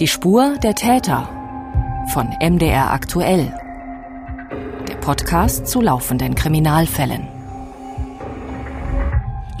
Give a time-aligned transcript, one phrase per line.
[0.00, 1.28] Die Spur der Täter
[2.14, 3.54] von MDR aktuell.
[4.88, 7.39] Der Podcast zu laufenden Kriminalfällen.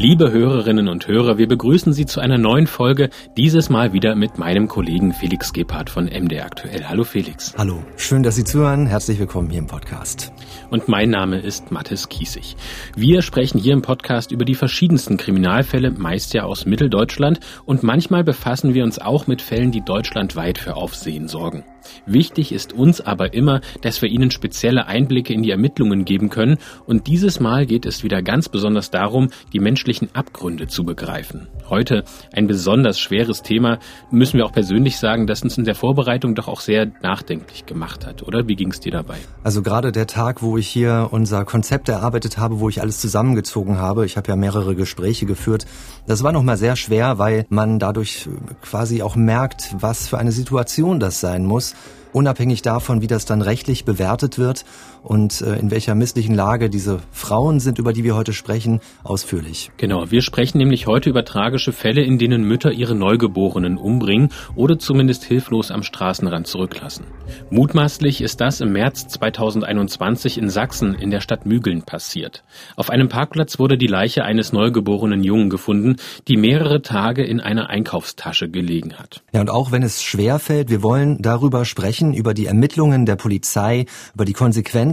[0.00, 4.38] Liebe Hörerinnen und Hörer, wir begrüßen Sie zu einer neuen Folge, dieses Mal wieder mit
[4.38, 6.88] meinem Kollegen Felix Gebhardt von MDR aktuell.
[6.88, 7.52] Hallo Felix.
[7.58, 8.86] Hallo, schön, dass Sie zuhören.
[8.86, 10.32] Herzlich willkommen hier im Podcast.
[10.70, 12.56] Und mein Name ist Mathis Kiesig.
[12.96, 18.24] Wir sprechen hier im Podcast über die verschiedensten Kriminalfälle, meist ja aus Mitteldeutschland, und manchmal
[18.24, 21.62] befassen wir uns auch mit Fällen, die deutschlandweit für Aufsehen sorgen.
[22.06, 26.58] Wichtig ist uns aber immer, dass wir Ihnen spezielle Einblicke in die Ermittlungen geben können
[26.86, 31.48] und dieses Mal geht es wieder ganz besonders darum, die menschlichen Abgründe zu begreifen.
[31.68, 33.78] Heute ein besonders schweres Thema,
[34.10, 38.06] müssen wir auch persönlich sagen, das uns in der Vorbereitung doch auch sehr nachdenklich gemacht
[38.06, 38.48] hat, oder?
[38.48, 39.18] Wie ging es dir dabei?
[39.44, 43.78] Also gerade der Tag, wo ich hier unser Konzept erarbeitet habe, wo ich alles zusammengezogen
[43.78, 45.66] habe, ich habe ja mehrere Gespräche geführt,
[46.10, 48.28] das war nochmal sehr schwer, weil man dadurch
[48.62, 51.76] quasi auch merkt, was für eine Situation das sein muss
[52.12, 54.64] unabhängig davon, wie das dann rechtlich bewertet wird
[55.02, 59.70] und äh, in welcher misslichen Lage diese Frauen sind, über die wir heute sprechen, ausführlich.
[59.76, 64.78] Genau, wir sprechen nämlich heute über tragische Fälle, in denen Mütter ihre Neugeborenen umbringen oder
[64.78, 67.06] zumindest hilflos am Straßenrand zurücklassen.
[67.50, 72.42] Mutmaßlich ist das im März 2021 in Sachsen in der Stadt Mügeln passiert.
[72.76, 75.96] Auf einem Parkplatz wurde die Leiche eines neugeborenen Jungen gefunden,
[76.28, 79.22] die mehrere Tage in einer Einkaufstasche gelegen hat.
[79.32, 83.16] Ja, und auch wenn es schwer fällt, wir wollen darüber sprechen über die Ermittlungen der
[83.16, 84.89] Polizei, über die Konsequenzen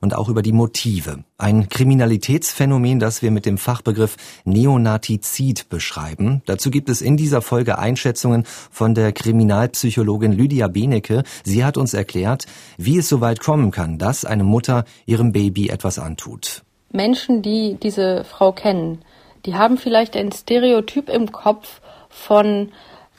[0.00, 1.24] und auch über die Motive.
[1.38, 6.42] Ein Kriminalitätsphänomen, das wir mit dem Fachbegriff Neonatizid beschreiben.
[6.46, 11.22] Dazu gibt es in dieser Folge Einschätzungen von der Kriminalpsychologin Lydia Benecke.
[11.44, 12.46] Sie hat uns erklärt,
[12.78, 16.62] wie es so weit kommen kann, dass eine Mutter ihrem Baby etwas antut.
[16.92, 19.02] Menschen, die diese Frau kennen,
[19.46, 22.70] die haben vielleicht ein Stereotyp im Kopf von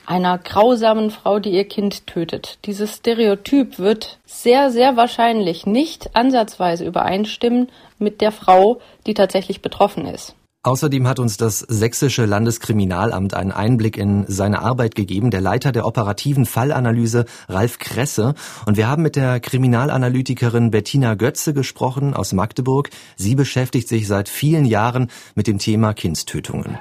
[0.07, 2.59] einer grausamen Frau, die ihr Kind tötet.
[2.65, 10.05] Dieses Stereotyp wird sehr, sehr wahrscheinlich nicht ansatzweise übereinstimmen mit der Frau, die tatsächlich betroffen
[10.05, 10.35] ist.
[10.65, 15.85] Außerdem hat uns das sächsische Landeskriminalamt einen Einblick in seine Arbeit gegeben, der Leiter der
[15.85, 18.33] operativen Fallanalyse Ralf Kresse.
[18.65, 22.89] Und wir haben mit der Kriminalanalytikerin Bettina Götze gesprochen aus Magdeburg.
[23.15, 26.79] Sie beschäftigt sich seit vielen Jahren mit dem Thema Kindstötungen.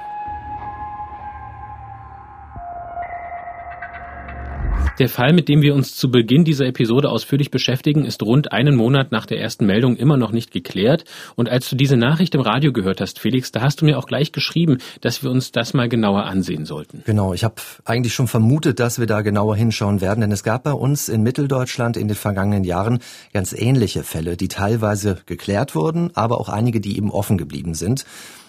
[5.00, 8.76] Der Fall, mit dem wir uns zu Beginn dieser Episode ausführlich beschäftigen, ist rund einen
[8.76, 11.04] Monat nach der ersten Meldung immer noch nicht geklärt.
[11.34, 14.06] Und als du diese Nachricht im Radio gehört hast, Felix, da hast du mir auch
[14.06, 17.02] gleich geschrieben, dass wir uns das mal genauer ansehen sollten.
[17.06, 20.62] Genau, ich habe eigentlich schon vermutet, dass wir da genauer hinschauen werden, denn es gab
[20.62, 23.00] bei uns in Mitteldeutschland in den vergangenen Jahren
[23.32, 28.04] ganz ähnliche Fälle, die teilweise geklärt wurden, aber auch einige, die eben offen geblieben sind.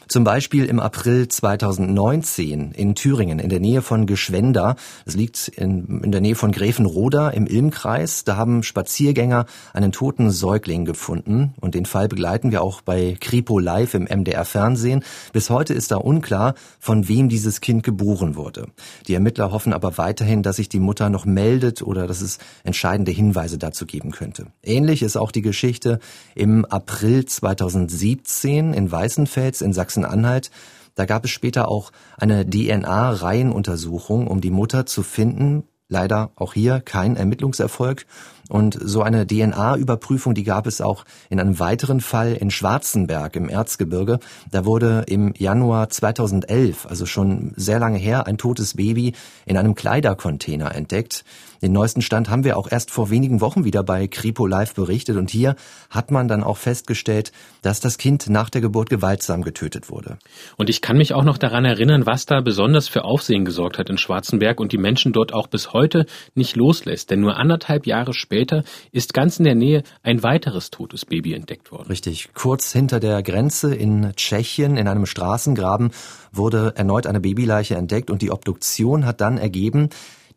[0.08, 4.76] Zum Beispiel im April 2019 in Thüringen in der Nähe von Geschwenda.
[5.06, 8.24] Das liegt in, in der Nähe von Gräfenroda im Ilmkreis.
[8.24, 11.54] Da haben Spaziergänger einen toten Säugling gefunden.
[11.60, 15.04] Und den Fall begleiten wir auch bei Kripo Live im MDR Fernsehen.
[15.34, 18.68] Bis heute ist da unklar, von wem dieses Kind geboren wurde.
[19.08, 23.12] Die Ermittler hoffen aber weiterhin, dass sich die Mutter noch meldet oder dass es entscheidende
[23.12, 24.48] Hinweise dazu geben könnte.
[24.64, 26.00] Ähnlich ist auch die Geschichte
[26.36, 30.51] im April 2017 in Weißenfels in Sachsen Sachsen-Anhalt.
[30.95, 35.63] Da gab es später auch eine DNA-Reihenuntersuchung, um die Mutter zu finden.
[35.88, 38.06] Leider auch hier kein Ermittlungserfolg.
[38.50, 43.50] Und so eine DNA-Überprüfung, die gab es auch in einem weiteren Fall in Schwarzenberg im
[43.50, 44.19] Erzgebirge.
[44.51, 49.13] Da wurde im Januar 2011, also schon sehr lange her, ein totes Baby
[49.45, 51.25] in einem Kleidercontainer entdeckt.
[51.61, 55.17] Den neuesten Stand haben wir auch erst vor wenigen Wochen wieder bei Kripo Live berichtet
[55.17, 55.56] und hier
[55.89, 57.31] hat man dann auch festgestellt,
[57.63, 60.17] dass das Kind nach der Geburt gewaltsam getötet wurde.
[60.57, 63.89] Und ich kann mich auch noch daran erinnern, was da besonders für Aufsehen gesorgt hat
[63.89, 68.13] in Schwarzenberg und die Menschen dort auch bis heute nicht loslässt, denn nur anderthalb Jahre
[68.13, 71.88] später später ist ganz in der Nähe ein weiteres totes Baby entdeckt worden.
[71.88, 72.34] Richtig.
[72.34, 75.91] Kurz hinter der Grenze in Tschechien, in einem Straßengraben,
[76.34, 79.88] wurde erneut eine Babyleiche entdeckt und die Obduktion hat dann ergeben,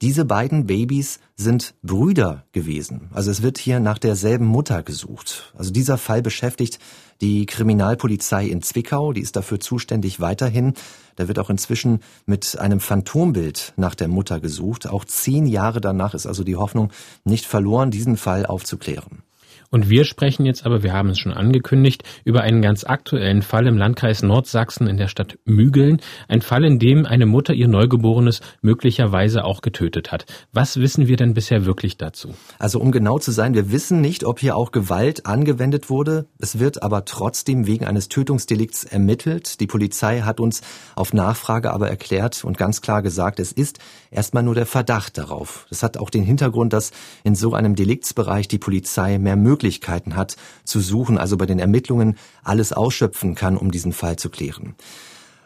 [0.00, 3.10] diese beiden Babys sind Brüder gewesen.
[3.12, 5.52] Also es wird hier nach derselben Mutter gesucht.
[5.58, 6.78] Also dieser Fall beschäftigt
[7.20, 10.74] die Kriminalpolizei in Zwickau, die ist dafür zuständig weiterhin.
[11.16, 14.88] Da wird auch inzwischen mit einem Phantombild nach der Mutter gesucht.
[14.88, 16.92] Auch zehn Jahre danach ist also die Hoffnung
[17.24, 19.22] nicht verloren, diesen Fall aufzuklären.
[19.70, 23.66] Und wir sprechen jetzt aber, wir haben es schon angekündigt, über einen ganz aktuellen Fall
[23.66, 26.00] im Landkreis Nordsachsen in der Stadt Mügeln.
[26.26, 30.24] Ein Fall, in dem eine Mutter ihr Neugeborenes möglicherweise auch getötet hat.
[30.52, 32.34] Was wissen wir denn bisher wirklich dazu?
[32.58, 36.26] Also um genau zu sein, wir wissen nicht, ob hier auch Gewalt angewendet wurde.
[36.38, 39.60] Es wird aber trotzdem wegen eines Tötungsdelikts ermittelt.
[39.60, 40.62] Die Polizei hat uns
[40.96, 43.80] auf Nachfrage aber erklärt und ganz klar gesagt, es ist
[44.10, 45.66] erstmal nur der Verdacht darauf.
[45.68, 46.92] Das hat auch den Hintergrund, dass
[47.22, 52.16] in so einem Deliktsbereich die Polizei mehr Möglichkeiten hat zu suchen, also bei den Ermittlungen
[52.42, 54.74] alles ausschöpfen kann, um diesen Fall zu klären.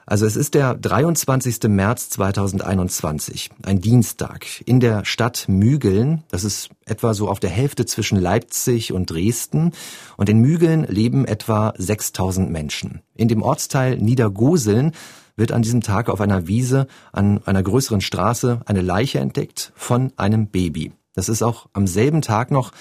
[0.05, 1.63] Also es ist der 23.
[1.69, 6.25] März 2021, ein Dienstag, in der Stadt Mügeln.
[6.29, 9.73] Das ist etwa so auf der Hälfte zwischen Leipzig und Dresden.
[10.17, 13.01] Und in Mügeln leben etwa 6000 Menschen.
[13.15, 14.93] In dem Ortsteil Niedergoseln
[15.37, 20.13] wird an diesem Tag auf einer Wiese an einer größeren Straße eine Leiche entdeckt von
[20.17, 20.93] einem Baby.
[21.15, 22.73] Das ist auch am selben Tag noch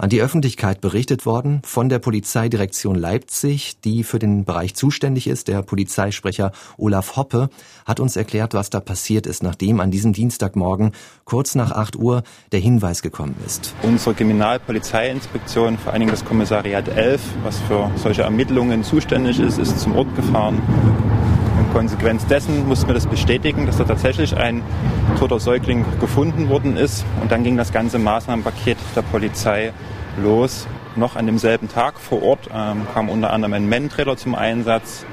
[0.00, 5.46] an die Öffentlichkeit berichtet worden von der Polizeidirektion Leipzig, die für den Bereich zuständig ist.
[5.48, 7.50] Der Polizeisprecher Olaf Hoppe
[7.84, 10.92] hat uns erklärt, was da passiert ist, nachdem an diesem Dienstagmorgen
[11.26, 13.74] kurz nach 8 Uhr der Hinweis gekommen ist.
[13.82, 19.80] Unsere Kriminalpolizeiinspektion, vor allen Dingen das Kommissariat 11, was für solche Ermittlungen zuständig ist, ist
[19.80, 21.29] zum Ort gefahren.
[21.72, 24.62] Konsequenz dessen mussten wir das bestätigen, dass da tatsächlich ein
[25.18, 27.04] toter Säugling gefunden worden ist.
[27.20, 29.72] Und dann ging das ganze Maßnahmenpaket der Polizei
[30.22, 30.66] los.
[30.96, 35.04] Noch an demselben Tag vor Ort ähm, kam unter anderem ein Mentrailer zum Einsatz.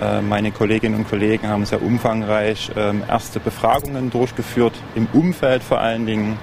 [0.00, 5.80] Äh, meine Kolleginnen und Kollegen haben sehr umfangreich ähm, erste Befragungen durchgeführt, im Umfeld vor
[5.80, 6.38] allen Dingen.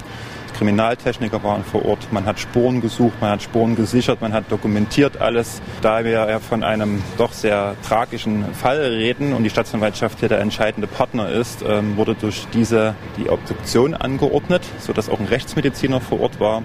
[0.54, 2.12] Kriminaltechniker waren vor Ort.
[2.12, 5.62] Man hat Spuren gesucht, man hat Spuren gesichert, man hat dokumentiert alles.
[5.82, 10.40] Da wir ja von einem doch sehr tragischen Fall reden und die Staatsanwaltschaft hier der
[10.40, 16.22] entscheidende Partner ist, ähm, wurde durch diese die Obduktion angeordnet, sodass auch ein Rechtsmediziner vor
[16.22, 16.64] Ort war.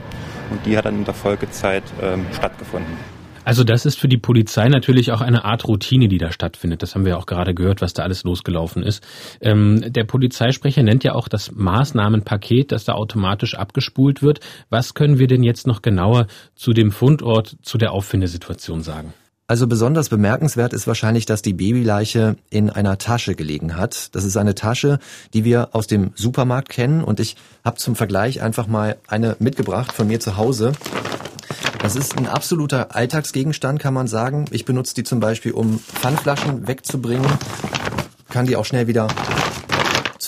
[0.50, 3.18] Und die hat dann in der Folgezeit ähm, stattgefunden.
[3.48, 6.82] Also das ist für die Polizei natürlich auch eine Art Routine, die da stattfindet.
[6.82, 9.02] Das haben wir auch gerade gehört, was da alles losgelaufen ist.
[9.40, 14.40] Ähm, der Polizeisprecher nennt ja auch das Maßnahmenpaket, das da automatisch abgespult wird.
[14.68, 19.14] Was können wir denn jetzt noch genauer zu dem Fundort, zu der Auffindesituation sagen?
[19.46, 24.14] Also besonders bemerkenswert ist wahrscheinlich, dass die Babyleiche in einer Tasche gelegen hat.
[24.14, 24.98] Das ist eine Tasche,
[25.32, 27.34] die wir aus dem Supermarkt kennen und ich
[27.64, 30.72] habe zum Vergleich einfach mal eine mitgebracht von mir zu Hause.
[31.80, 34.46] Das ist ein absoluter Alltagsgegenstand, kann man sagen.
[34.50, 37.26] Ich benutze die zum Beispiel, um Pfandflaschen wegzubringen.
[38.28, 39.08] Kann die auch schnell wieder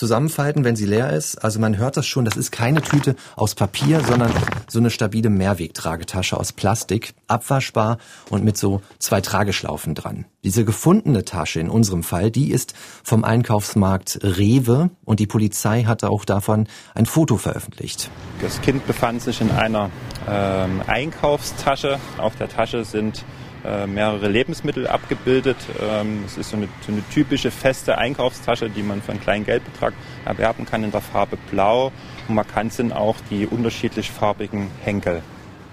[0.01, 1.35] zusammenfalten, wenn sie leer ist.
[1.43, 4.31] Also man hört das schon, das ist keine Tüte aus Papier, sondern
[4.67, 7.99] so eine stabile Mehrwegtragetasche aus Plastik, abwaschbar
[8.31, 10.25] und mit so zwei Trageschlaufen dran.
[10.43, 16.09] Diese gefundene Tasche in unserem Fall, die ist vom Einkaufsmarkt Rewe und die Polizei hatte
[16.09, 18.09] auch davon ein Foto veröffentlicht.
[18.41, 19.91] Das Kind befand sich in einer
[20.27, 21.99] ähm, Einkaufstasche.
[22.17, 23.23] Auf der Tasche sind
[23.65, 25.57] äh, mehrere Lebensmittel abgebildet.
[25.81, 29.45] Ähm, es ist so eine, so eine, typische feste Einkaufstasche, die man für einen kleinen
[29.45, 29.93] Geldbetrag
[30.25, 31.91] erwerben kann in der Farbe Blau.
[32.27, 35.21] Und markant sind auch die unterschiedlich farbigen Henkel.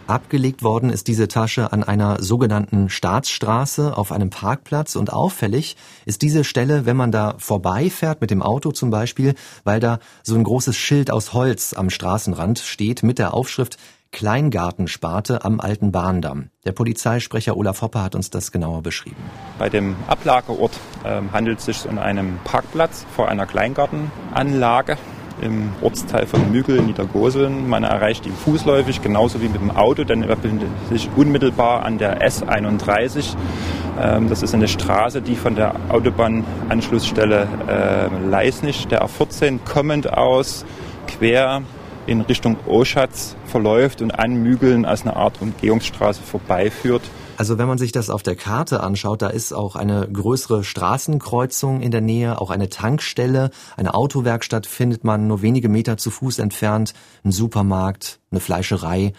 [0.09, 5.77] Abgelegt worden ist diese Tasche an einer sogenannten Staatsstraße auf einem Parkplatz und auffällig
[6.07, 9.35] ist diese Stelle, wenn man da vorbeifährt mit dem Auto zum Beispiel,
[9.65, 13.77] weil da so ein großes Schild aus Holz am Straßenrand steht mit der Aufschrift
[14.11, 16.51] Kleingartensparte am Alten Bahndamm.
[16.65, 19.23] Der Polizeisprecher Olaf Hoppe hat uns das genauer beschrieben.
[19.59, 20.73] Bei dem Ablageort
[21.05, 24.97] äh, handelt es sich um einen Parkplatz vor einer Kleingartenanlage
[25.41, 27.69] im Ortsteil von Mügel, Niedergoseln.
[27.69, 31.99] Man erreicht ihn fußläufig, genauso wie mit dem Auto, denn er befindet sich unmittelbar an
[31.99, 33.37] der S31.
[34.01, 40.65] Ähm, das ist eine Straße, die von der Autobahnanschlussstelle äh, Leisnig, der A14, kommend aus,
[41.07, 41.63] quer
[42.09, 47.03] in Richtung Oschatz verläuft und an Mügeln als eine Art Umgehungsstraße vorbeiführt.
[47.37, 51.83] Also wenn man sich das auf der Karte anschaut, da ist auch eine größere Straßenkreuzung
[51.83, 56.41] in der Nähe, auch eine Tankstelle, eine Autowerkstatt findet man nur wenige Meter zu Fuß
[56.41, 59.13] entfernt, ein Supermarkt, eine Fleischerei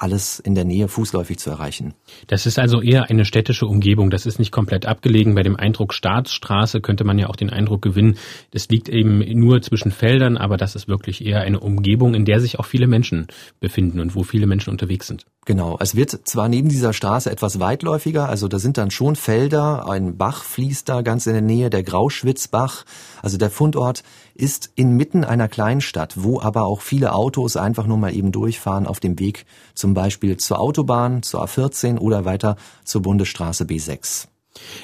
[0.00, 1.94] alles in der Nähe fußläufig zu erreichen.
[2.26, 4.10] Das ist also eher eine städtische Umgebung.
[4.10, 5.34] Das ist nicht komplett abgelegen.
[5.34, 8.16] Bei dem Eindruck Staatsstraße könnte man ja auch den Eindruck gewinnen,
[8.50, 12.40] das liegt eben nur zwischen Feldern, aber das ist wirklich eher eine Umgebung, in der
[12.40, 13.26] sich auch viele Menschen
[13.60, 15.26] befinden und wo viele Menschen unterwegs sind.
[15.46, 15.78] Genau.
[15.80, 20.18] Es wird zwar neben dieser Straße etwas weitläufiger, also da sind dann schon Felder, ein
[20.18, 22.84] Bach fließt da ganz in der Nähe, der Grauschwitzbach.
[23.22, 24.02] Also der Fundort
[24.34, 29.00] ist inmitten einer Kleinstadt, wo aber auch viele Autos einfach nur mal eben durchfahren auf
[29.00, 34.28] dem Weg zum Beispiel zur Autobahn, zur A14 oder weiter zur Bundesstraße B6.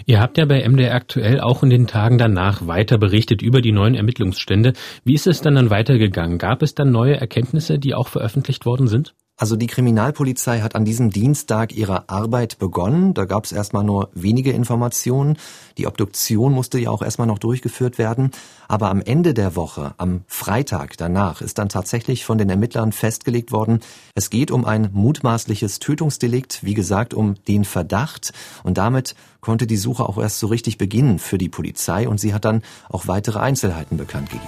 [0.06, 3.72] Ihr habt ja bei MDR aktuell auch in den Tagen danach weiter berichtet über die
[3.72, 4.72] neuen Ermittlungsstände.
[5.04, 6.38] Wie ist es dann dann weitergegangen?
[6.38, 9.14] Gab es dann neue Erkenntnisse, die auch veröffentlicht worden sind?
[9.38, 13.12] Also die Kriminalpolizei hat an diesem Dienstag ihre Arbeit begonnen.
[13.12, 15.36] Da gab es erstmal nur wenige Informationen.
[15.76, 18.30] Die Obduktion musste ja auch erstmal noch durchgeführt werden.
[18.66, 23.52] Aber am Ende der Woche, am Freitag danach, ist dann tatsächlich von den Ermittlern festgelegt
[23.52, 23.80] worden,
[24.14, 28.32] es geht um ein mutmaßliches Tötungsdelikt, wie gesagt, um den Verdacht.
[28.64, 32.32] Und damit konnte die Suche auch erst so richtig beginnen für die Polizei und sie
[32.32, 34.46] hat dann auch weitere Einzelheiten bekannt gegeben.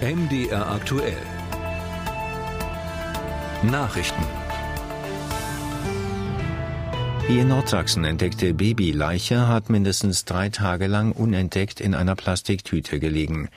[0.00, 1.39] MDR aktuell.
[3.62, 4.24] Nachrichten.
[7.28, 13.50] Die in Nordsachsen entdeckte Babyleiche hat mindestens drei Tage lang unentdeckt in einer Plastiktüte gelegen.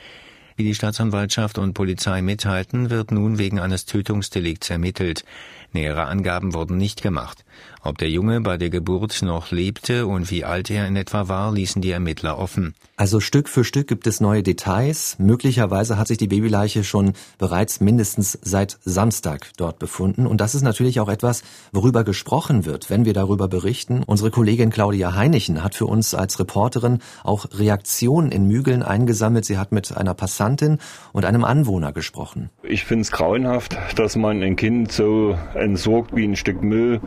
[0.57, 5.23] Wie die Staatsanwaltschaft und Polizei mitteilten, wird nun wegen eines Tötungsdelikts ermittelt.
[5.71, 7.45] Nähere Angaben wurden nicht gemacht.
[7.85, 11.51] Ob der Junge bei der Geburt noch lebte und wie alt er in etwa war,
[11.51, 12.75] ließen die Ermittler offen.
[12.95, 15.17] Also Stück für Stück gibt es neue Details.
[15.19, 20.27] Möglicherweise hat sich die Babyleiche schon bereits mindestens seit Samstag dort befunden.
[20.27, 24.03] Und das ist natürlich auch etwas, worüber gesprochen wird, wenn wir darüber berichten.
[24.03, 29.43] Unsere Kollegin Claudia Heinichen hat für uns als Reporterin auch Reaktionen in Mügeln eingesammelt.
[29.43, 30.77] Sie hat mit einer Passantin
[31.11, 32.49] und einem Anwohner gesprochen.
[32.63, 37.01] Ich finde es grauenhaft, dass man ein Kind so entsorgt wie ein Stück Müll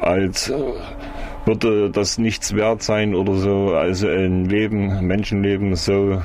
[0.00, 0.52] als
[1.44, 6.20] würde das nichts wert sein oder so, also ein Leben, Menschenleben so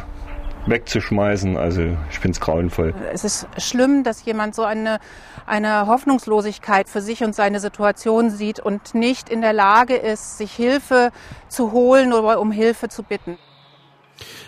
[0.67, 1.58] wegzuschmeißen.
[1.58, 2.94] Also ich finde es grauenvoll.
[3.13, 5.00] Es ist schlimm, dass jemand so eine,
[5.46, 10.51] eine Hoffnungslosigkeit für sich und seine Situation sieht und nicht in der Lage ist, sich
[10.51, 11.12] Hilfe
[11.48, 13.38] zu holen oder um Hilfe zu bitten.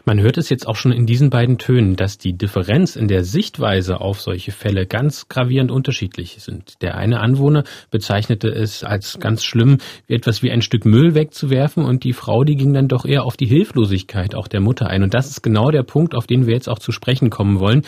[0.08, 3.26] Man hört es jetzt auch schon in diesen beiden Tönen, dass die Differenz in der
[3.26, 6.82] Sichtweise auf solche Fälle ganz gravierend unterschiedlich sind.
[6.82, 12.06] Der eine Anwohner bezeichnete es als ganz schlimm, etwas wie ein Stück Müll wegzuwerfen und
[12.06, 15.04] die Frau, die ging dann doch eher auf die Hilflosigkeit auch der Mutter ein.
[15.04, 17.82] Und das ist genau der Punkt, auf den wir jetzt auch zu sprechen kommen wollen.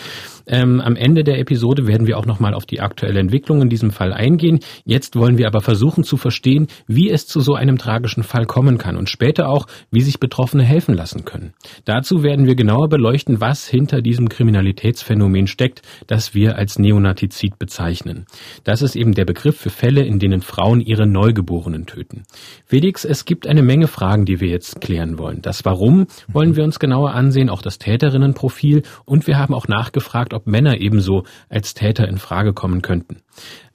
[0.46, 3.92] Ähm, am Ende der Episode werden wir auch nochmal auf die aktuelle Entwicklung in diesem
[3.92, 4.60] Fall eingehen.
[4.84, 8.78] Jetzt wollen wir aber versuchen zu verstehen, wie es zu so einem tragischen Fall kommen
[8.78, 11.54] kann und später auch, wie sich Betroffene helfen lassen können.
[11.86, 18.26] Dazu werden wir genauer beleuchten, was hinter diesem Kriminalitätsphänomen steckt, das wir als Neonatizid bezeichnen.
[18.64, 22.24] Das ist eben der Begriff für Fälle, in denen Frauen ihre Neugeborenen töten.
[22.66, 25.42] Felix, es gibt eine Menge Fragen, die wir jetzt klären wollen.
[25.42, 30.34] Das Warum wollen wir uns genauer ansehen, auch das Täterinnenprofil und wir haben auch nachgefragt,
[30.34, 33.22] ob Männer ebenso als Täter in Frage kommen könnten.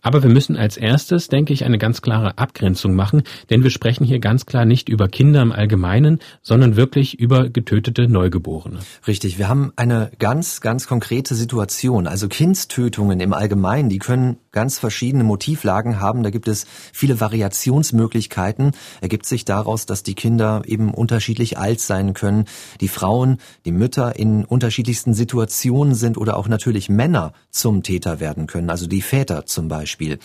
[0.05, 4.05] Aber wir müssen als erstes, denke ich, eine ganz klare Abgrenzung machen, denn wir sprechen
[4.05, 8.81] hier ganz klar nicht über Kinder im Allgemeinen, sondern wirklich über getötete Neugeborene.
[9.09, 12.07] Richtig, wir haben eine ganz, ganz konkrete Situation.
[12.07, 16.23] Also Kindstötungen im Allgemeinen, die können ganz verschiedene Motivlagen haben.
[16.23, 18.71] Da gibt es viele Variationsmöglichkeiten.
[19.03, 22.47] Ergibt sich daraus, dass die Kinder eben unterschiedlich alt sein können,
[22.81, 28.47] die Frauen, die Mütter in unterschiedlichsten Situationen sind oder auch natürlich Männer zum Täter werden
[28.47, 30.19] können, also die Väter zum Beispiel.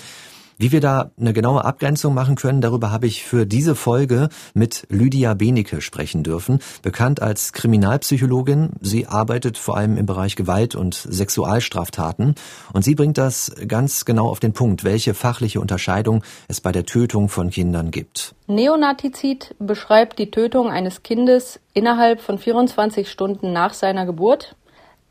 [0.61, 4.85] Wie wir da eine genaue Abgrenzung machen können, darüber habe ich für diese Folge mit
[4.89, 8.71] Lydia Benecke sprechen dürfen, bekannt als Kriminalpsychologin.
[8.81, 12.35] Sie arbeitet vor allem im Bereich Gewalt und Sexualstraftaten
[12.73, 16.85] und sie bringt das ganz genau auf den Punkt, welche fachliche Unterscheidung es bei der
[16.85, 18.35] Tötung von Kindern gibt.
[18.47, 24.57] Neonatizid beschreibt die Tötung eines Kindes innerhalb von 24 Stunden nach seiner Geburt.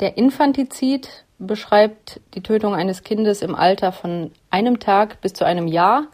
[0.00, 5.66] Der Infantizid beschreibt die Tötung eines Kindes im Alter von einem Tag bis zu einem
[5.66, 6.08] Jahr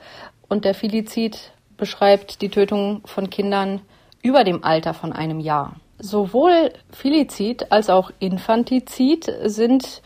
[0.49, 3.81] und der Filizid beschreibt die Tötung von Kindern
[4.23, 5.77] über dem Alter von einem Jahr.
[5.99, 10.03] Sowohl Filizid als auch Infantizid sind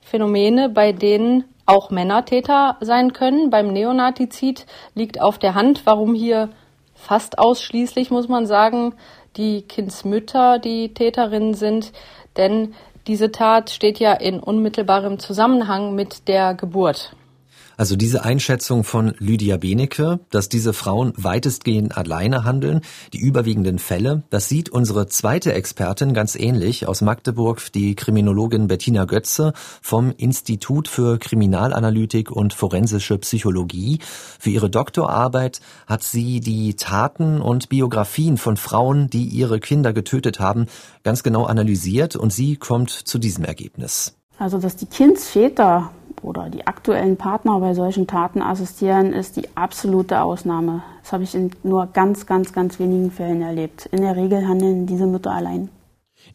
[0.00, 3.50] Phänomene, bei denen auch Männer Täter sein können.
[3.50, 6.48] Beim Neonatizid liegt auf der Hand, warum hier
[6.94, 8.94] fast ausschließlich, muss man sagen,
[9.36, 11.92] die Kindsmütter die Täterinnen sind,
[12.36, 12.74] denn
[13.08, 17.16] diese Tat steht ja in unmittelbarem Zusammenhang mit der Geburt.
[17.78, 22.80] Also diese Einschätzung von Lydia Benecke, dass diese Frauen weitestgehend alleine handeln,
[23.12, 29.04] die überwiegenden Fälle, das sieht unsere zweite Expertin ganz ähnlich aus Magdeburg, die Kriminologin Bettina
[29.04, 34.00] Götze vom Institut für Kriminalanalytik und forensische Psychologie.
[34.40, 40.40] Für ihre Doktorarbeit hat sie die Taten und Biografien von Frauen, die ihre Kinder getötet
[40.40, 40.66] haben,
[41.04, 44.16] ganz genau analysiert und sie kommt zu diesem Ergebnis.
[44.36, 50.20] Also, dass die Kindsväter oder die aktuellen Partner bei solchen Taten assistieren, ist die absolute
[50.20, 50.82] Ausnahme.
[51.02, 53.86] Das habe ich in nur ganz, ganz, ganz wenigen Fällen erlebt.
[53.92, 55.70] In der Regel handeln diese Mütter allein.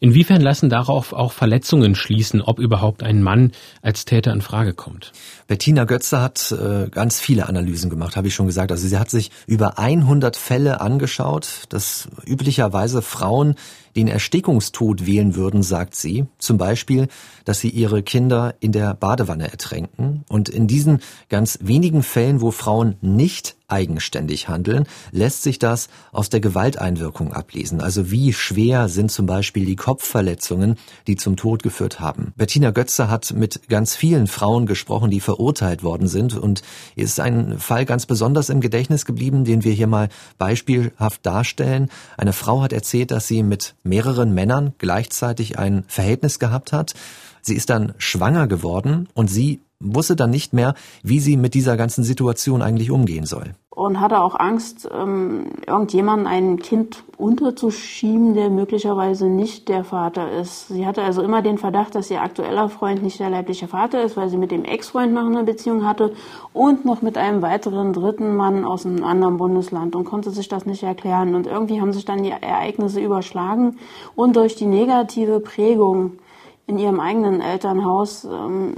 [0.00, 5.12] Inwiefern lassen darauf auch Verletzungen schließen, ob überhaupt ein Mann als Täter in Frage kommt?
[5.46, 8.70] Bettina Götze hat äh, ganz viele Analysen gemacht, habe ich schon gesagt.
[8.72, 13.54] Also sie hat sich über 100 Fälle angeschaut, dass üblicherweise Frauen
[13.96, 16.26] den Erstickungstod wählen würden, sagt sie.
[16.38, 17.08] Zum Beispiel,
[17.44, 20.24] dass sie ihre Kinder in der Badewanne ertränken.
[20.28, 26.30] Und in diesen ganz wenigen Fällen, wo Frauen nicht eigenständig handeln, lässt sich das aus
[26.30, 27.80] der Gewalteinwirkung ablesen.
[27.80, 30.76] Also wie schwer sind zum Beispiel die Kopfverletzungen,
[31.08, 32.32] die zum Tod geführt haben.
[32.36, 36.62] Bettina Götze hat mit ganz vielen Frauen gesprochen, die verurteilt worden sind und
[36.94, 41.90] ist ein Fall ganz besonders im Gedächtnis geblieben, den wir hier mal beispielhaft darstellen.
[42.16, 46.94] Eine Frau hat erzählt, dass sie mit mehreren Männern gleichzeitig ein Verhältnis gehabt hat.
[47.42, 51.76] Sie ist dann schwanger geworden und sie wusste dann nicht mehr, wie sie mit dieser
[51.76, 53.54] ganzen Situation eigentlich umgehen soll.
[53.74, 60.68] Und hatte auch Angst, ähm, irgendjemanden ein Kind unterzuschieben, der möglicherweise nicht der Vater ist.
[60.68, 64.16] Sie hatte also immer den Verdacht, dass ihr aktueller Freund nicht der leibliche Vater ist,
[64.16, 66.12] weil sie mit dem Ex-Freund noch eine Beziehung hatte
[66.52, 70.66] und noch mit einem weiteren dritten Mann aus einem anderen Bundesland und konnte sich das
[70.66, 71.34] nicht erklären.
[71.34, 73.78] Und irgendwie haben sich dann die Ereignisse überschlagen
[74.14, 76.18] und durch die negative Prägung
[76.66, 78.74] in ihrem eigenen Elternhaus ähm,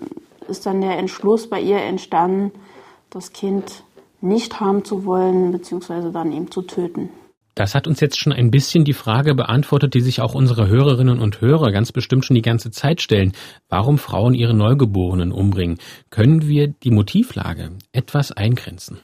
[0.48, 2.52] ist dann der Entschluss bei ihr entstanden,
[3.10, 3.84] das Kind
[4.26, 7.10] nicht haben zu wollen, beziehungsweise dann eben zu töten.
[7.56, 11.18] Das hat uns jetzt schon ein bisschen die Frage beantwortet, die sich auch unsere Hörerinnen
[11.18, 13.32] und Hörer ganz bestimmt schon die ganze Zeit stellen.
[13.70, 15.78] Warum Frauen ihre Neugeborenen umbringen?
[16.10, 19.00] Können wir die Motivlage etwas eingrenzen?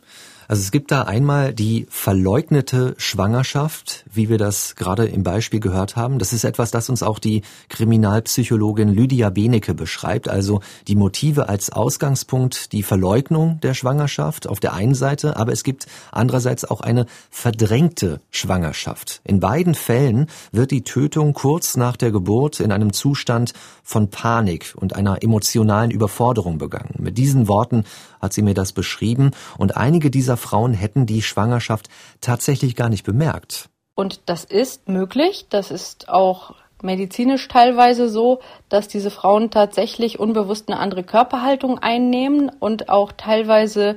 [0.49, 5.97] Also es gibt da einmal die verleugnete Schwangerschaft, wie wir das gerade im Beispiel gehört
[5.97, 6.19] haben.
[6.19, 10.29] Das ist etwas, das uns auch die Kriminalpsychologin Lydia Benecke beschreibt.
[10.29, 15.65] Also die Motive als Ausgangspunkt, die Verleugnung der Schwangerschaft auf der einen Seite, aber es
[15.65, 19.21] gibt andererseits auch eine verdrängte Schwangerschaft.
[19.25, 24.75] In beiden Fällen wird die Tötung kurz nach der Geburt in einem Zustand von Panik
[24.77, 26.95] und einer emotionalen Überforderung begangen.
[26.99, 27.85] Mit diesen Worten
[28.23, 31.89] hat sie mir das beschrieben und einige dieser Frauen hätten die Schwangerschaft
[32.21, 33.69] tatsächlich gar nicht bemerkt.
[33.95, 40.69] Und das ist möglich, das ist auch medizinisch teilweise so, dass diese Frauen tatsächlich unbewusst
[40.69, 43.97] eine andere Körperhaltung einnehmen und auch teilweise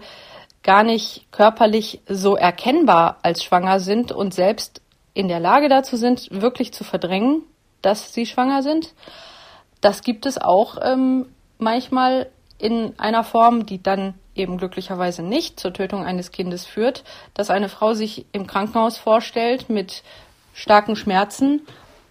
[0.63, 4.82] gar nicht körperlich so erkennbar als schwanger sind und selbst
[5.13, 7.44] in der Lage dazu sind, wirklich zu verdrängen,
[7.82, 8.94] dass sie schwanger sind.
[9.79, 11.27] Das gibt es auch ähm,
[11.58, 17.50] manchmal in einer Form, die dann eben glücklicherweise nicht zur Tötung eines Kindes führt, dass
[17.50, 20.03] eine Frau sich im Krankenhaus vorstellt mit
[20.53, 21.62] starken Schmerzen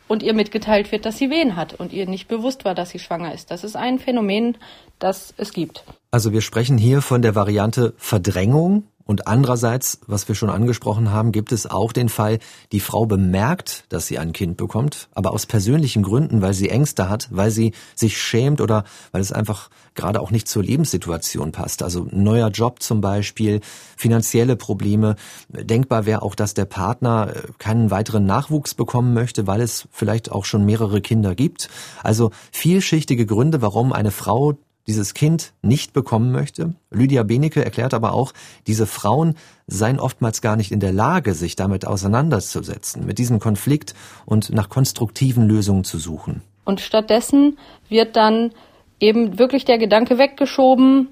[0.08, 2.98] und ihr mitgeteilt wird, dass sie Wehen hat und ihr nicht bewusst war, dass sie
[2.98, 3.50] schwanger ist.
[3.50, 4.56] Das ist ein Phänomen,
[4.98, 5.84] das es gibt.
[6.10, 11.30] Also wir sprechen hier von der Variante Verdrängung und andererseits, was wir schon angesprochen haben,
[11.30, 12.38] gibt es auch den Fall,
[12.72, 17.10] die Frau bemerkt, dass sie ein Kind bekommt, aber aus persönlichen Gründen, weil sie Ängste
[17.10, 21.82] hat, weil sie sich schämt oder weil es einfach gerade auch nicht zur Lebenssituation passt.
[21.82, 23.60] Also neuer Job zum Beispiel,
[23.96, 25.16] finanzielle Probleme.
[25.48, 30.32] Denkbar wäre auch, dass der Partner äh, keinen weiteren Nachwuchs bekommen möchte, weil es vielleicht
[30.32, 31.68] auch schon mehrere Kinder gibt.
[32.02, 34.54] Also vielschichtige Gründe, warum eine Frau
[34.86, 36.74] dieses Kind nicht bekommen möchte.
[36.90, 38.32] Lydia Benecke erklärt aber auch,
[38.66, 43.94] diese Frauen seien oftmals gar nicht in der Lage, sich damit auseinanderzusetzen, mit diesem Konflikt
[44.26, 46.42] und nach konstruktiven Lösungen zu suchen.
[46.64, 48.52] Und stattdessen wird dann
[49.00, 51.08] eben wirklich der Gedanke weggeschoben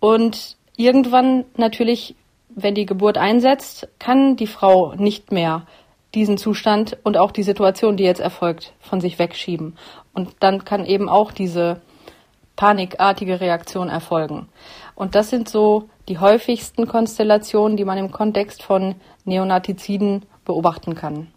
[0.00, 2.14] und irgendwann natürlich,
[2.54, 5.66] wenn die Geburt einsetzt, kann die Frau nicht mehr
[6.14, 9.76] diesen Zustand und auch die Situation, die jetzt erfolgt, von sich wegschieben.
[10.12, 11.80] Und dann kann eben auch diese
[12.56, 14.48] panikartige Reaktion erfolgen.
[14.94, 21.28] Und das sind so die häufigsten Konstellationen, die man im Kontext von Neonatiziden beobachten kann.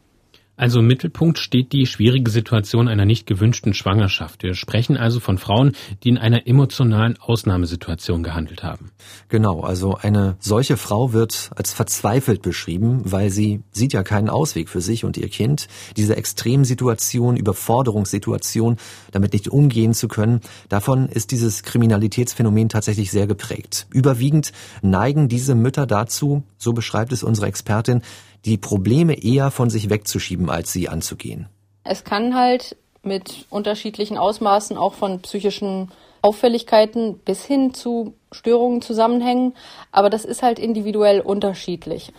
[0.57, 4.41] Also im Mittelpunkt steht die schwierige Situation einer nicht gewünschten Schwangerschaft.
[4.41, 8.89] Wir sprechen also von Frauen, die in einer emotionalen Ausnahmesituation gehandelt haben.
[9.29, 14.67] Genau, also eine solche Frau wird als verzweifelt beschrieben, weil sie sieht ja keinen Ausweg
[14.67, 15.67] für sich und ihr Kind.
[15.95, 18.77] Diese Extremsituation, Überforderungssituation,
[19.11, 23.85] damit nicht umgehen zu können, davon ist dieses Kriminalitätsphänomen tatsächlich sehr geprägt.
[23.91, 28.01] Überwiegend neigen diese Mütter dazu, so beschreibt es unsere Expertin,
[28.47, 31.49] die Probleme eher von sich wegzuschieben, als sie anzugehen.
[31.83, 39.53] Es kann halt mit unterschiedlichen Ausmaßen auch von psychischen Auffälligkeiten bis hin zu Störungen zusammenhängen,
[39.91, 42.13] aber das ist halt individuell unterschiedlich.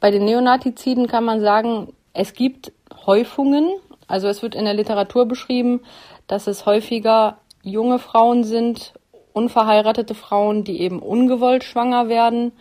[0.00, 2.72] Bei den Neonatiziden kann man sagen, es gibt
[3.06, 3.68] Häufungen,
[4.06, 5.80] also es wird in der Literatur beschrieben,
[6.28, 8.94] dass es häufiger junge Frauen sind,
[9.32, 12.52] unverheiratete Frauen, die eben ungewollt schwanger werden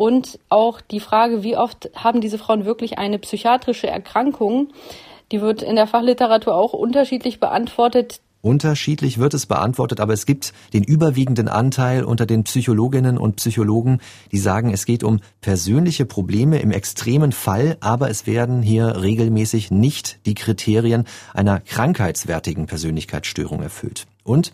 [0.00, 4.68] und auch die Frage, wie oft haben diese Frauen wirklich eine psychiatrische Erkrankung,
[5.32, 8.20] Die wird in der Fachliteratur auch unterschiedlich beantwortet.
[8.42, 14.00] Unterschiedlich wird es beantwortet, aber es gibt den überwiegenden Anteil unter den Psychologinnen und Psychologen,
[14.32, 19.70] die sagen, es geht um persönliche Probleme im extremen Fall, aber es werden hier regelmäßig
[19.70, 24.06] nicht die Kriterien einer krankheitswertigen Persönlichkeitsstörung erfüllt.
[24.24, 24.52] Und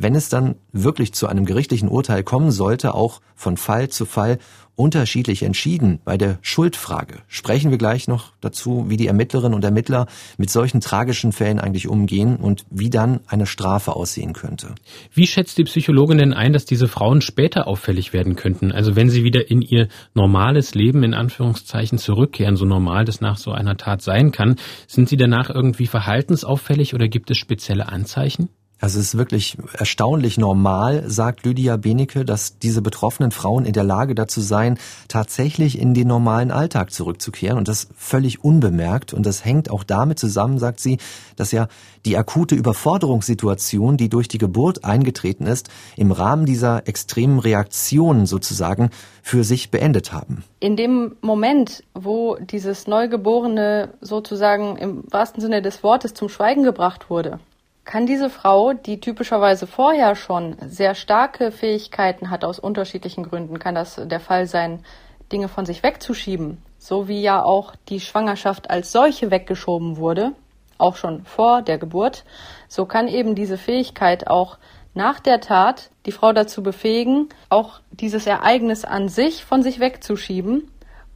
[0.00, 4.38] wenn es dann wirklich zu einem gerichtlichen Urteil kommen sollte, auch von Fall zu Fall
[4.78, 5.98] unterschiedlich entschieden.
[6.04, 10.80] Bei der Schuldfrage sprechen wir gleich noch dazu, wie die Ermittlerinnen und Ermittler mit solchen
[10.80, 14.76] tragischen Fällen eigentlich umgehen und wie dann eine Strafe aussehen könnte.
[15.12, 18.70] Wie schätzt die Psychologin denn ein, dass diese Frauen später auffällig werden könnten?
[18.70, 23.36] Also wenn sie wieder in ihr normales Leben in Anführungszeichen zurückkehren, so normal das nach
[23.36, 28.48] so einer Tat sein kann, sind sie danach irgendwie verhaltensauffällig oder gibt es spezielle Anzeichen?
[28.80, 33.82] Also es ist wirklich erstaunlich normal, sagt Lydia Benecke, dass diese betroffenen Frauen in der
[33.82, 39.12] Lage dazu seien, tatsächlich in den normalen Alltag zurückzukehren und das völlig unbemerkt.
[39.12, 40.98] Und das hängt auch damit zusammen, sagt sie,
[41.34, 41.66] dass ja
[42.04, 48.90] die akute Überforderungssituation, die durch die Geburt eingetreten ist, im Rahmen dieser extremen Reaktionen sozusagen
[49.22, 50.44] für sich beendet haben.
[50.60, 57.10] In dem Moment, wo dieses Neugeborene sozusagen im wahrsten Sinne des Wortes zum Schweigen gebracht
[57.10, 57.40] wurde,
[57.88, 63.74] kann diese Frau, die typischerweise vorher schon sehr starke Fähigkeiten hat aus unterschiedlichen Gründen, kann
[63.74, 64.84] das der Fall sein,
[65.32, 70.32] Dinge von sich wegzuschieben, so wie ja auch die Schwangerschaft als solche weggeschoben wurde,
[70.76, 72.24] auch schon vor der Geburt,
[72.68, 74.58] so kann eben diese Fähigkeit auch
[74.92, 80.70] nach der Tat die Frau dazu befähigen, auch dieses Ereignis an sich von sich wegzuschieben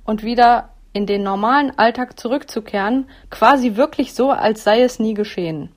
[0.07, 5.71] und wieder in den normalen Alltag zurückzukehren, quasi wirklich so, als sei es nie geschehen.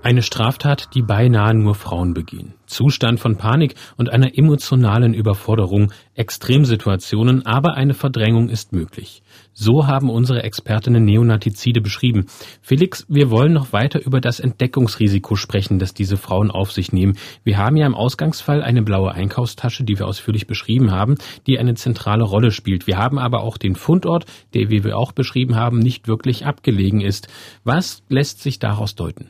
[0.00, 2.54] Eine Straftat, die beinahe nur Frauen begehen.
[2.66, 9.22] Zustand von Panik und einer emotionalen Überforderung, Extremsituationen, aber eine Verdrängung ist möglich.
[9.52, 12.26] So haben unsere Expertinnen Neonatizide beschrieben.
[12.62, 17.18] Felix, wir wollen noch weiter über das Entdeckungsrisiko sprechen, das diese Frauen auf sich nehmen.
[17.42, 21.16] Wir haben ja im Ausgangsfall eine blaue Einkaufstasche, die wir ausführlich beschrieben haben,
[21.48, 22.86] die eine zentrale Rolle spielt.
[22.86, 27.00] Wir haben aber auch den Fundort, der, wie wir auch beschrieben haben, nicht wirklich abgelegen
[27.00, 27.26] ist.
[27.64, 29.28] Was lässt sich daraus deuten?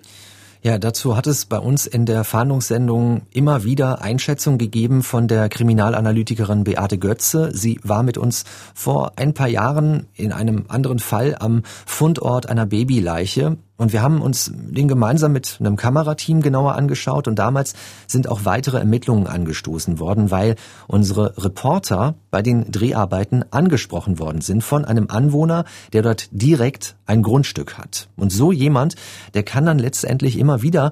[0.69, 5.49] Ja, dazu hat es bei uns in der Fahndungssendung immer wieder Einschätzungen gegeben von der
[5.49, 7.53] Kriminalanalytikerin Beate Götze.
[7.55, 12.67] Sie war mit uns vor ein paar Jahren in einem anderen Fall am Fundort einer
[12.67, 13.57] Babyleiche.
[13.79, 17.75] Und wir haben uns den gemeinsam mit einem Kamerateam genauer angeschaut und damals
[18.09, 20.57] sind auch weitere Ermittlungen angestoßen worden, weil
[20.89, 27.23] unsere Reporter bei den Dreharbeiten angesprochen worden sind von einem Anwohner, der dort direkt ein
[27.23, 28.09] Grundstück hat.
[28.17, 28.97] Und so jemand,
[29.35, 30.91] der kann dann letztendlich immer wieder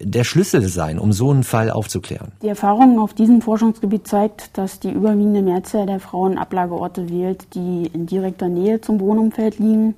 [0.00, 2.30] der Schlüssel sein, um so einen Fall aufzuklären?
[2.42, 7.90] Die Erfahrung auf diesem Forschungsgebiet zeigt, dass die überwiegende Mehrzahl der Frauen Ablageorte wählt, die
[7.92, 9.96] in direkter Nähe zum Wohnumfeld liegen.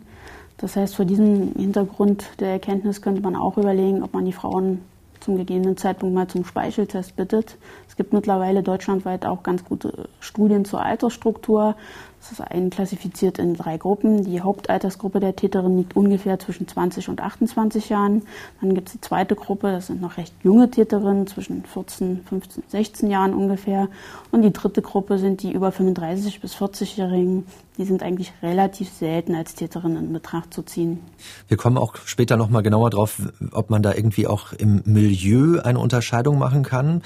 [0.61, 4.83] Das heißt, vor diesem Hintergrund der Erkenntnis könnte man auch überlegen, ob man die Frauen
[5.21, 7.57] zum gegebenen Zeitpunkt mal zum Speicheltest bittet.
[8.01, 11.77] Gibt mittlerweile deutschlandweit auch ganz gute Studien zur Altersstruktur.
[12.19, 14.25] Das ist einklassifiziert in drei Gruppen.
[14.25, 18.23] Die Hauptaltersgruppe der Täterin liegt ungefähr zwischen 20 und 28 Jahren.
[18.63, 22.63] Dann gibt es die zweite Gruppe, das sind noch recht junge Täterinnen, zwischen 14, 15,
[22.69, 23.89] 16 Jahren ungefähr.
[24.31, 27.45] Und die dritte Gruppe sind die über 35 bis 40-Jährigen.
[27.77, 31.01] Die sind eigentlich relativ selten als Täterinnen in Betracht zu ziehen.
[31.49, 33.21] Wir kommen auch später nochmal genauer drauf,
[33.53, 37.03] ob man da irgendwie auch im Milieu eine Unterscheidung machen kann.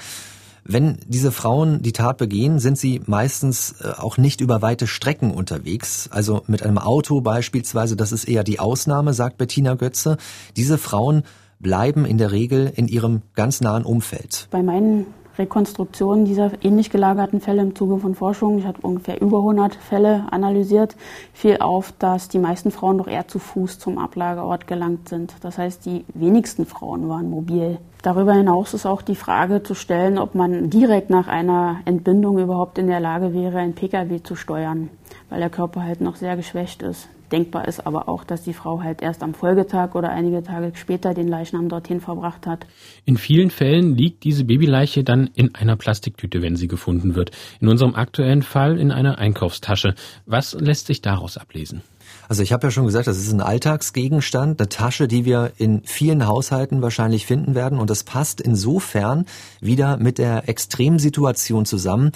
[0.67, 5.29] Wenn diese Frauen die Tat begehen, sind sie meistens äh, auch nicht über weite Strecken
[5.31, 6.09] unterwegs.
[6.11, 10.17] Also mit einem Auto beispielsweise, das ist eher die Ausnahme, sagt Bettina Götze.
[10.57, 11.21] Diese Frauen
[11.59, 14.47] bleiben in der Regel in ihrem ganz nahen Umfeld.
[14.49, 15.05] Bei meinen
[15.37, 20.25] Rekonstruktion dieser ähnlich gelagerten Fälle im Zuge von Forschung, ich habe ungefähr über 100 Fälle
[20.31, 20.95] analysiert,
[21.33, 25.33] fiel auf, dass die meisten Frauen doch eher zu Fuß zum Ablageort gelangt sind.
[25.41, 27.79] Das heißt, die wenigsten Frauen waren mobil.
[28.01, 32.77] Darüber hinaus ist auch die Frage zu stellen, ob man direkt nach einer Entbindung überhaupt
[32.77, 34.89] in der Lage wäre, ein Pkw zu steuern,
[35.29, 37.09] weil der Körper halt noch sehr geschwächt ist.
[37.31, 41.13] Denkbar ist aber auch, dass die Frau halt erst am Folgetag oder einige Tage später
[41.13, 42.67] den Leichnam dorthin verbracht hat.
[43.03, 47.31] In vielen Fällen liegt diese Babyleiche dann in einer Plastiktüte, wenn sie gefunden wird.
[47.59, 49.95] In unserem aktuellen Fall in einer Einkaufstasche.
[50.27, 51.81] Was lässt sich daraus ablesen?
[52.27, 55.81] Also ich habe ja schon gesagt, das ist ein Alltagsgegenstand, eine Tasche, die wir in
[55.83, 57.79] vielen Haushalten wahrscheinlich finden werden.
[57.79, 59.25] Und das passt insofern
[59.61, 62.11] wieder mit der Extremsituation zusammen,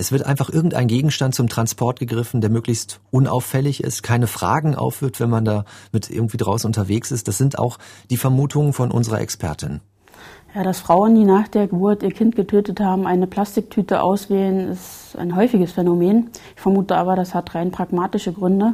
[0.00, 5.20] es wird einfach irgendein Gegenstand zum Transport gegriffen, der möglichst unauffällig ist, keine Fragen aufwirft,
[5.20, 7.28] wenn man da mit irgendwie draußen unterwegs ist.
[7.28, 7.76] Das sind auch
[8.08, 9.80] die Vermutungen von unserer Expertin.
[10.54, 15.14] Ja, dass Frauen, die nach der Geburt ihr Kind getötet haben, eine Plastiktüte auswählen, ist
[15.16, 16.30] ein häufiges Phänomen.
[16.56, 18.72] Ich vermute aber, das hat rein pragmatische Gründe.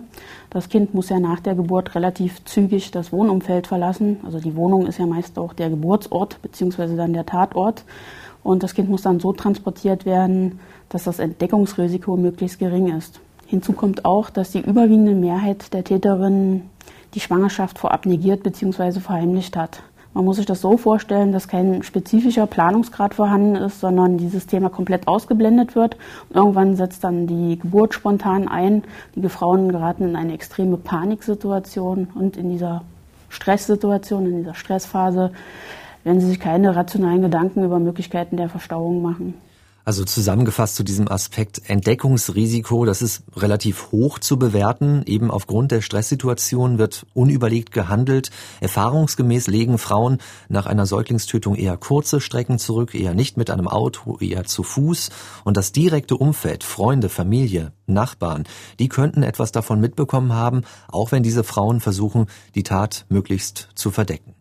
[0.49, 4.21] Das Kind muss ja nach der Geburt relativ zügig das Wohnumfeld verlassen.
[4.25, 7.85] Also die Wohnung ist ja meist auch der Geburtsort beziehungsweise dann der Tatort.
[8.47, 13.21] Und das Kind muss dann so transportiert werden, dass das Entdeckungsrisiko möglichst gering ist.
[13.47, 16.71] Hinzu kommt auch, dass die überwiegende Mehrheit der Täterinnen
[17.15, 19.01] die Schwangerschaft vorab negiert bzw.
[19.01, 19.83] verheimlicht hat.
[20.17, 24.71] Man muss sich das so vorstellen, dass kein spezifischer Planungsgrad vorhanden ist, sondern dieses Thema
[24.71, 25.99] komplett ausgeblendet wird.
[26.31, 28.83] Irgendwann setzt dann die Geburt spontan ein.
[29.15, 32.83] Die Frauen geraten in eine extreme Paniksituation und in dieser
[33.29, 35.33] Stresssituation, in dieser Stressphase,
[36.03, 39.35] wenn sie sich keine rationalen Gedanken über Möglichkeiten der Verstauung machen.
[39.87, 45.05] Also zusammengefasst zu diesem Aspekt Entdeckungsrisiko, das ist relativ hoch zu bewerten.
[45.07, 48.31] Eben aufgrund der Stresssituation wird unüberlegt gehandelt.
[48.59, 50.19] Erfahrungsgemäß legen Frauen
[50.49, 55.11] nach einer Säuglingstötung eher kurze Strecken zurück, eher nicht mit einem Auto, eher zu Fuß.
[55.45, 58.43] Und das direkte Umfeld, Freunde, Familie, Nachbarn,
[58.81, 63.93] die könnten etwas davon mitbekommen haben, auch wenn diese Frauen versuchen, die Tat möglichst zu
[63.93, 64.36] verdecken.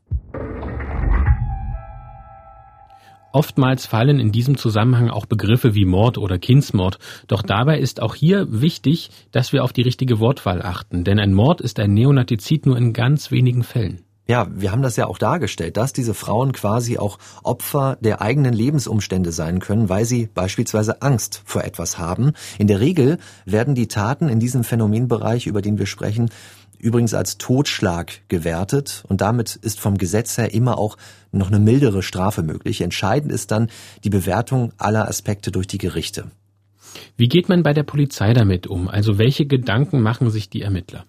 [3.35, 8.15] Oftmals fallen in diesem Zusammenhang auch Begriffe wie Mord oder Kindsmord, doch dabei ist auch
[8.15, 12.65] hier wichtig, dass wir auf die richtige Wortwahl achten, denn ein Mord ist ein Neonatizid
[12.65, 14.05] nur in ganz wenigen Fällen.
[14.27, 18.53] Ja, wir haben das ja auch dargestellt, dass diese Frauen quasi auch Opfer der eigenen
[18.53, 22.31] Lebensumstände sein können, weil sie beispielsweise Angst vor etwas haben.
[22.57, 26.29] In der Regel werden die Taten in diesem Phänomenbereich, über den wir sprechen,
[26.85, 30.97] übrigens als Totschlag gewertet und damit ist vom Gesetz her immer auch
[31.31, 32.81] noch eine mildere Strafe möglich.
[32.81, 33.69] Entscheidend ist dann
[34.03, 36.25] die Bewertung aller Aspekte durch die Gerichte.
[37.17, 38.87] Wie geht man bei der Polizei damit um?
[38.87, 41.05] Also welche Gedanken machen sich die Ermittler?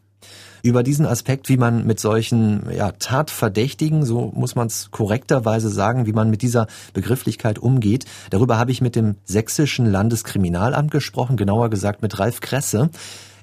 [0.63, 6.07] Über diesen Aspekt, wie man mit solchen ja, Tatverdächtigen, so muss man es korrekterweise sagen,
[6.07, 11.69] wie man mit dieser Begrifflichkeit umgeht, darüber habe ich mit dem sächsischen Landeskriminalamt gesprochen, genauer
[11.69, 12.91] gesagt mit Ralf Kresse.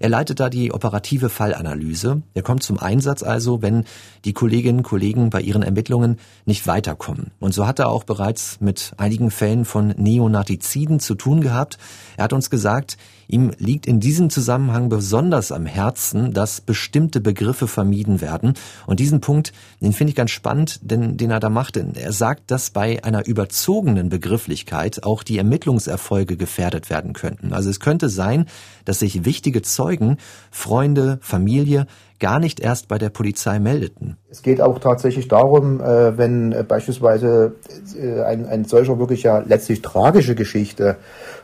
[0.04, 2.24] Er leitet da die operative Fallanalyse.
[2.34, 3.86] Er kommt zum Einsatz also, wenn
[4.26, 7.32] die Kolleginnen und Kollegen bei ihren Ermittlungen nicht weiterkommen.
[7.40, 11.78] Und so hat er auch bereits mit einigen Fällen von Neonatiziden zu tun gehabt.
[12.18, 17.68] Er hat uns gesagt, ihm liegt in diesem Zusammenhang besonders am Herzen, dass bestimmte Begriffe
[17.68, 18.54] vermieden werden.
[18.86, 21.76] Und diesen Punkt, den finde ich ganz spannend, denn den er da macht.
[21.76, 27.54] Denn er sagt, dass bei einer überzogenen Begrifflichkeit auch die Ermittlungserfolge gefährdet werden könnten.
[27.54, 28.46] Also es könnte sein,
[28.86, 30.18] dass sich wichtige Zeugen,
[30.52, 31.88] Freunde, Familie
[32.24, 34.16] gar nicht erst bei der Polizei meldeten.
[34.30, 37.56] Es geht auch tatsächlich darum, äh, wenn äh, beispielsweise
[38.00, 40.96] äh, ein, ein solcher wirklich ja letztlich tragische Geschichte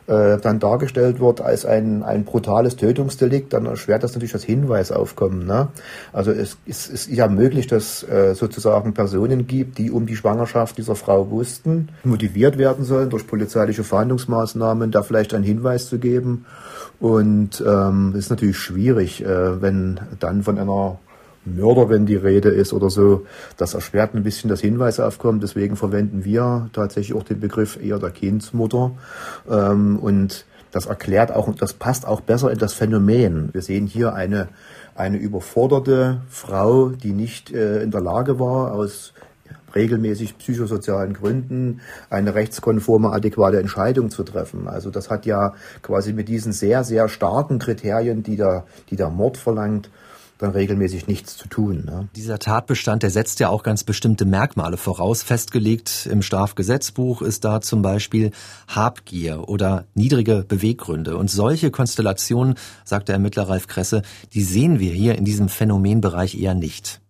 [0.09, 5.45] dann dargestellt wird als ein, ein brutales Tötungsdelikt, dann erschwert das natürlich das Hinweisaufkommen.
[5.45, 5.67] Ne?
[6.13, 10.95] Also es, es ist ja möglich, dass sozusagen Personen gibt, die um die Schwangerschaft dieser
[10.95, 16.45] Frau wussten, motiviert werden sollen durch polizeiliche Verhandlungsmaßnahmen, da vielleicht einen Hinweis zu geben.
[16.99, 20.99] Und ähm, ist natürlich schwierig, äh, wenn dann von einer
[21.45, 23.25] Mörder, wenn die Rede ist oder so.
[23.57, 25.41] Das erschwert ein bisschen das Hinweisaufkommen.
[25.41, 28.91] Deswegen verwenden wir tatsächlich auch den Begriff eher der Kindsmutter.
[29.49, 33.49] Ähm, und das erklärt auch, das passt auch besser in das Phänomen.
[33.53, 34.49] Wir sehen hier eine,
[34.95, 39.13] eine überforderte Frau, die nicht äh, in der Lage war, aus
[39.75, 44.67] regelmäßig psychosozialen Gründen eine rechtskonforme, adäquate Entscheidung zu treffen.
[44.67, 49.09] Also das hat ja quasi mit diesen sehr, sehr starken Kriterien, die der, die der
[49.09, 49.89] Mord verlangt,
[50.39, 51.83] dann regelmäßig nichts zu tun.
[51.85, 52.07] Ne?
[52.15, 55.21] Dieser Tatbestand, der setzt ja auch ganz bestimmte Merkmale voraus.
[55.21, 58.31] Festgelegt im Strafgesetzbuch ist da zum Beispiel
[58.67, 61.17] Habgier oder niedrige Beweggründe.
[61.17, 64.01] Und solche Konstellationen, sagt der Ermittler Ralf Kresse,
[64.33, 67.01] die sehen wir hier in diesem Phänomenbereich eher nicht.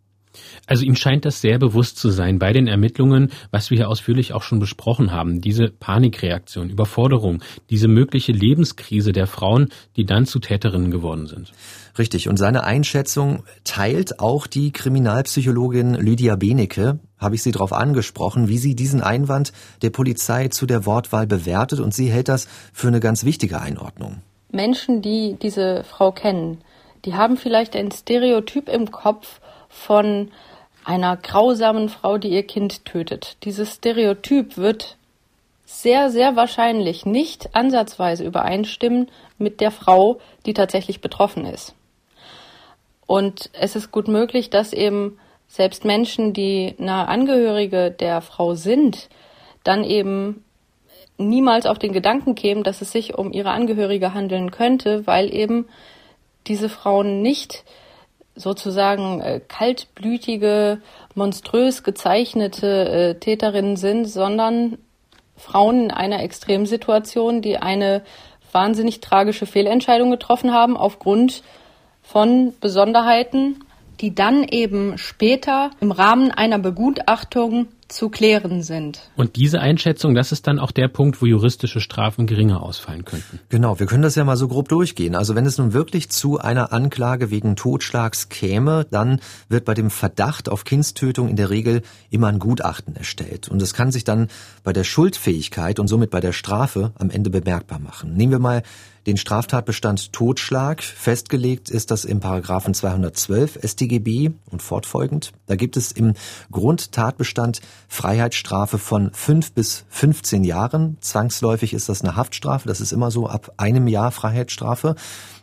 [0.68, 4.34] Also ihm scheint das sehr bewusst zu sein bei den Ermittlungen, was wir hier ausführlich
[4.34, 5.42] auch schon besprochen haben.
[5.42, 11.52] Diese Panikreaktion, Überforderung, diese mögliche Lebenskrise der Frauen, die dann zu Täterinnen geworden sind.
[11.98, 12.30] Richtig.
[12.30, 17.00] Und seine Einschätzung teilt auch die Kriminalpsychologin Lydia Benecke.
[17.18, 21.80] Habe ich sie darauf angesprochen, wie sie diesen Einwand der Polizei zu der Wortwahl bewertet.
[21.80, 24.22] Und sie hält das für eine ganz wichtige Einordnung.
[24.52, 26.60] Menschen, die diese Frau kennen,
[27.06, 30.32] die haben vielleicht ein Stereotyp im Kopf von
[30.84, 33.38] einer grausamen Frau, die ihr Kind tötet.
[33.44, 34.98] Dieses Stereotyp wird
[35.66, 41.76] sehr, sehr wahrscheinlich nicht ansatzweise übereinstimmen mit der Frau, die tatsächlich betroffen ist.
[43.06, 49.10] Und es ist gut möglich, dass eben selbst Menschen, die nahe Angehörige der Frau sind,
[49.64, 50.44] dann eben
[51.18, 55.68] niemals auf den Gedanken kämen, dass es sich um ihre Angehörige handeln könnte, weil eben
[56.48, 57.64] diese Frauen nicht
[58.36, 60.82] sozusagen äh, kaltblütige,
[61.16, 64.78] monströs gezeichnete äh, Täterinnen sind, sondern
[65.36, 68.04] Frauen in einer Extremsituation, die eine
[68.52, 71.44] wahnsinnig tragische Fehlentscheidung getroffen haben aufgrund
[72.02, 73.64] von Besonderheiten,
[74.02, 79.02] die dann eben später im Rahmen einer Begutachtung zu klären sind.
[79.16, 83.40] Und diese Einschätzung, das ist dann auch der Punkt, wo juristische Strafen geringer ausfallen könnten.
[83.50, 85.16] Genau, wir können das ja mal so grob durchgehen.
[85.16, 89.90] Also wenn es nun wirklich zu einer Anklage wegen Totschlags käme, dann wird bei dem
[89.90, 93.50] Verdacht auf Kindstötung in der Regel immer ein Gutachten erstellt.
[93.50, 94.28] Und es kann sich dann
[94.64, 98.16] bei der Schuldfähigkeit und somit bei der Strafe am Ende bemerkbar machen.
[98.16, 98.64] Nehmen wir mal
[99.10, 100.84] den Straftatbestand Totschlag.
[100.84, 105.32] Festgelegt ist das im Paragraphen 212 StGB und fortfolgend.
[105.48, 106.14] Da gibt es im
[106.52, 110.98] Grundtatbestand Freiheitsstrafe von fünf bis 15 Jahren.
[111.02, 112.68] Zwangsläufig ist das eine Haftstrafe.
[112.68, 114.96] Das ist immer so ab einem Jahr Freiheitsstrafe.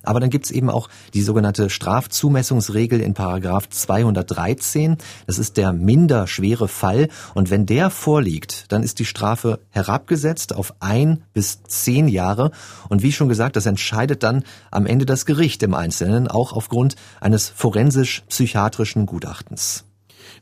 [0.07, 4.97] Aber dann gibt's eben auch die sogenannte Strafzumessungsregel in Paragraph 213.
[5.27, 7.09] Das ist der minder schwere Fall.
[7.35, 12.53] Und wenn der vorliegt, dann ist die Strafe herabgesetzt auf ein bis zehn Jahre.
[12.89, 16.95] Und wie schon gesagt, das entscheidet dann am Ende das Gericht im Einzelnen, auch aufgrund
[17.21, 19.86] eines forensisch-psychiatrischen Gutachtens.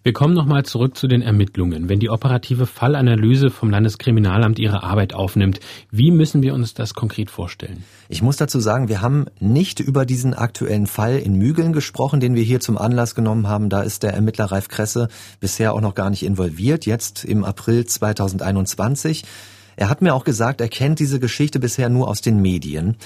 [0.06, 1.88] Wir kommen nochmal zurück zu den Ermittlungen.
[1.88, 7.30] Wenn die operative Fallanalyse vom Landeskriminalamt ihre Arbeit aufnimmt, wie müssen wir uns das konkret
[7.30, 7.84] vorstellen?
[8.10, 12.34] Ich muss dazu sagen, wir haben nicht über diesen aktuellen Fall in Mügeln gesprochen, den
[12.34, 13.70] wir hier zum Anlass genommen haben.
[13.70, 15.08] Da ist der Ermittler Ralf Kresse
[15.40, 19.24] bisher auch noch gar nicht involviert, jetzt im April 2021.
[19.76, 22.96] Er hat mir auch gesagt, er kennt diese Geschichte bisher nur aus den Medien.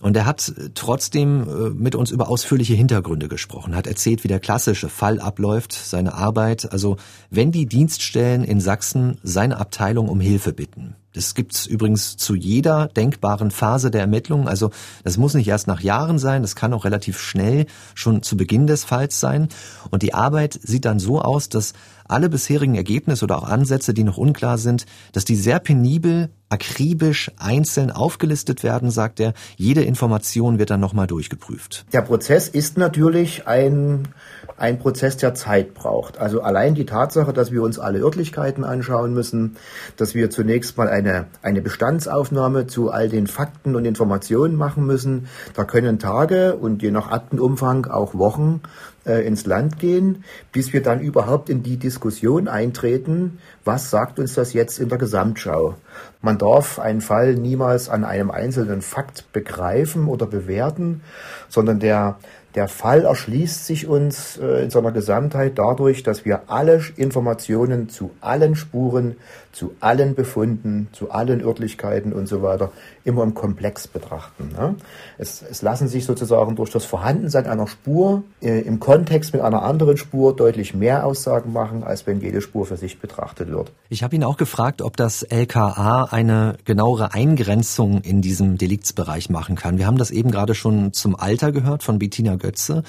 [0.00, 4.40] Und er hat trotzdem äh, mit uns über ausführliche Hintergründe gesprochen, hat erzählt, wie der
[4.40, 6.70] klassische Fall abläuft, seine Arbeit.
[6.72, 6.96] Also
[7.30, 10.94] wenn die Dienststellen in Sachsen seine Abteilung um Hilfe bitten.
[11.14, 14.46] Das gibt's übrigens zu jeder denkbaren Phase der Ermittlungen.
[14.46, 14.70] Also
[15.02, 18.68] das muss nicht erst nach Jahren sein, das kann auch relativ schnell schon zu Beginn
[18.68, 19.48] des Falls sein.
[19.90, 21.72] Und die Arbeit sieht dann so aus, dass
[22.08, 27.30] alle bisherigen Ergebnisse oder auch Ansätze, die noch unklar sind, dass die sehr penibel, akribisch,
[27.36, 29.34] einzeln aufgelistet werden, sagt er.
[29.56, 31.84] Jede Information wird dann nochmal durchgeprüft.
[31.92, 34.08] Der Prozess ist natürlich ein,
[34.56, 36.18] ein Prozess, der Zeit braucht.
[36.18, 39.56] Also allein die Tatsache, dass wir uns alle Örtlichkeiten anschauen müssen,
[39.96, 45.28] dass wir zunächst mal eine, eine Bestandsaufnahme zu all den Fakten und Informationen machen müssen,
[45.54, 48.62] da können Tage und je nach Aktenumfang auch Wochen
[49.08, 54.34] äh, ins Land gehen, bis wir dann überhaupt in die Diskussion eintreten, was sagt uns
[54.34, 55.74] das jetzt in der Gesamtschau.
[56.20, 61.00] Man darf einen Fall niemals an einem einzelnen Fakt begreifen oder bewerten,
[61.48, 62.18] sondern der
[62.54, 68.10] der Fall erschließt sich uns äh, in seiner Gesamtheit dadurch, dass wir alle Informationen zu
[68.20, 69.16] allen Spuren,
[69.52, 72.70] zu allen Befunden, zu allen Örtlichkeiten und so weiter
[73.04, 74.50] immer im Komplex betrachten.
[74.56, 74.76] Ne?
[75.16, 79.62] Es, es, lassen sich sozusagen durch das Vorhandensein einer Spur äh, im Kontext mit einer
[79.62, 83.72] anderen Spur deutlich mehr Aussagen machen, als wenn jede Spur für sich betrachtet wird.
[83.88, 89.56] Ich habe ihn auch gefragt, ob das LKA eine genauere Eingrenzung in diesem Deliktsbereich machen
[89.56, 89.78] kann.
[89.78, 92.82] Wir haben das eben gerade schon zum Alter gehört von Bettina Götze.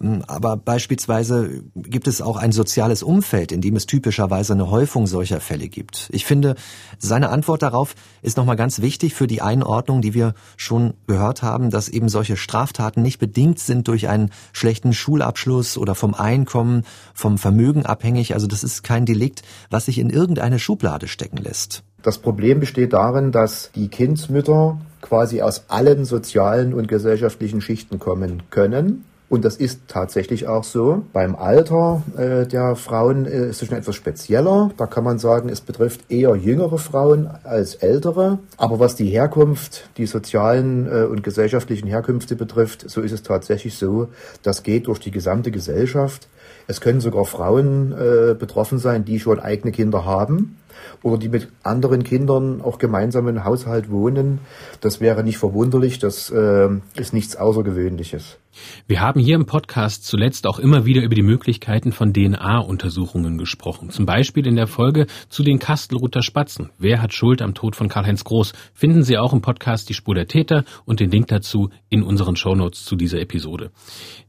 [0.00, 5.06] Ähm, aber beispielsweise gibt es auch ein soziales Umfeld, in dem es typischerweise eine Häufung
[5.06, 6.08] solcher Fälle gibt.
[6.12, 6.54] Ich finde,
[6.98, 11.70] seine Antwort darauf ist nochmal ganz wichtig für die Einordnung, die wir schon gehört haben,
[11.70, 17.38] dass eben solche Straftaten nicht bedingt sind durch einen schlechten Schulabschluss oder vom Einkommen, vom
[17.38, 18.34] Vermögen abhängig.
[18.34, 21.82] Also das ist kein Delikt, was sich in irgendeine Schublade stecken lässt.
[22.02, 28.44] Das Problem besteht darin, dass die Kindsmütter quasi aus allen sozialen und gesellschaftlichen Schichten kommen
[28.50, 29.04] können.
[29.28, 31.02] Und das ist tatsächlich auch so.
[31.12, 34.70] Beim Alter äh, der Frauen äh, ist es schon etwas spezieller.
[34.76, 38.38] Da kann man sagen, es betrifft eher jüngere Frauen als ältere.
[38.56, 43.76] Aber was die Herkunft, die sozialen äh, und gesellschaftlichen Herkünfte betrifft, so ist es tatsächlich
[43.76, 44.08] so,
[44.44, 46.28] das geht durch die gesamte Gesellschaft.
[46.68, 50.56] Es können sogar Frauen äh, betroffen sein, die schon eigene Kinder haben
[51.02, 54.38] oder die mit anderen Kindern auch gemeinsam im Haushalt wohnen.
[54.80, 58.38] Das wäre nicht verwunderlich, das äh, ist nichts Außergewöhnliches.
[58.86, 63.90] Wir haben hier im Podcast zuletzt auch immer wieder über die Möglichkeiten von DNA-Untersuchungen gesprochen.
[63.90, 66.70] Zum Beispiel in der Folge zu den Kastelruther Spatzen.
[66.78, 68.52] Wer hat Schuld am Tod von Karl-Heinz Groß?
[68.74, 72.36] Finden Sie auch im Podcast die Spur der Täter und den Link dazu in unseren
[72.36, 73.70] Shownotes zu dieser Episode.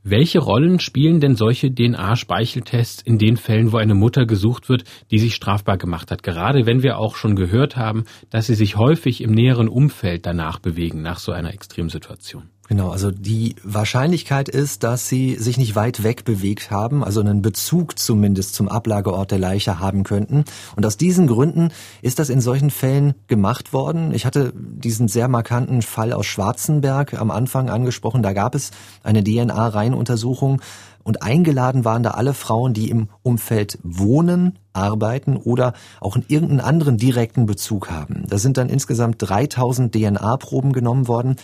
[0.03, 5.19] Welche Rollen spielen denn solche DNA-Speicheltests in den Fällen, wo eine Mutter gesucht wird, die
[5.19, 6.23] sich strafbar gemacht hat?
[6.23, 10.59] Gerade wenn wir auch schon gehört haben, dass sie sich häufig im näheren Umfeld danach
[10.59, 12.49] bewegen, nach so einer Extremsituation.
[12.67, 17.41] Genau, also die Wahrscheinlichkeit ist, dass sie sich nicht weit weg bewegt haben, also einen
[17.41, 20.43] Bezug zumindest zum Ablageort der Leiche haben könnten.
[20.75, 21.69] Und aus diesen Gründen
[22.01, 24.13] ist das in solchen Fällen gemacht worden.
[24.13, 28.21] Ich hatte diesen sehr markanten Fall aus Schwarzenberg am Anfang angesprochen.
[28.21, 30.61] Da gab es eine DNA-Reihenuntersuchung
[31.07, 36.59] und eingeladen waren da alle Frauen, die im Umfeld wohnen, arbeiten oder auch in irgendeinen
[36.59, 38.25] anderen direkten Bezug haben.
[38.27, 41.37] Da sind dann insgesamt 3000 DNA-Proben genommen worden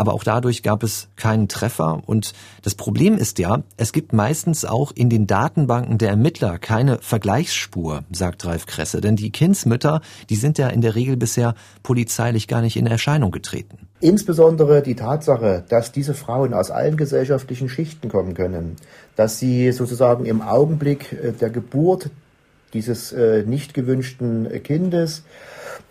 [0.00, 2.00] aber auch dadurch gab es keinen Treffer.
[2.06, 6.96] Und das Problem ist ja, es gibt meistens auch in den Datenbanken der Ermittler keine
[7.02, 9.02] Vergleichsspur, sagt Ralf Kresse.
[9.02, 10.00] Denn die Kindsmütter,
[10.30, 13.76] die sind ja in der Regel bisher polizeilich gar nicht in Erscheinung getreten.
[14.00, 18.76] Insbesondere die Tatsache, dass diese Frauen aus allen gesellschaftlichen Schichten kommen können,
[19.16, 22.08] dass sie sozusagen im Augenblick äh, der Geburt
[22.72, 25.24] dieses äh, nicht gewünschten Kindes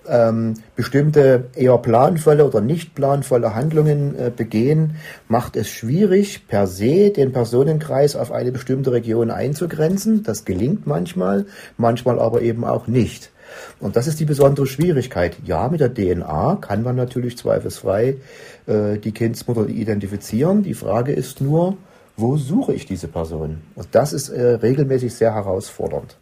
[0.10, 4.96] ähm, bestimmte eher planvolle oder nicht planvolle Handlungen äh, begehen,
[5.28, 10.24] macht es schwierig, per se den Personenkreis auf eine bestimmte Region einzugrenzen.
[10.24, 11.46] Das gelingt manchmal,
[11.78, 13.32] manchmal aber eben auch nicht.
[13.80, 15.38] Und das ist die besondere Schwierigkeit.
[15.46, 18.18] Ja, mit der DNA kann man natürlich zweifelsfrei
[18.68, 20.64] äh, die Kindsmutter identifizieren.
[20.64, 21.78] Die Frage ist nur,
[22.16, 23.62] wo suche ich diese Person?
[23.76, 26.18] Und das ist äh, regelmäßig sehr herausfordernd.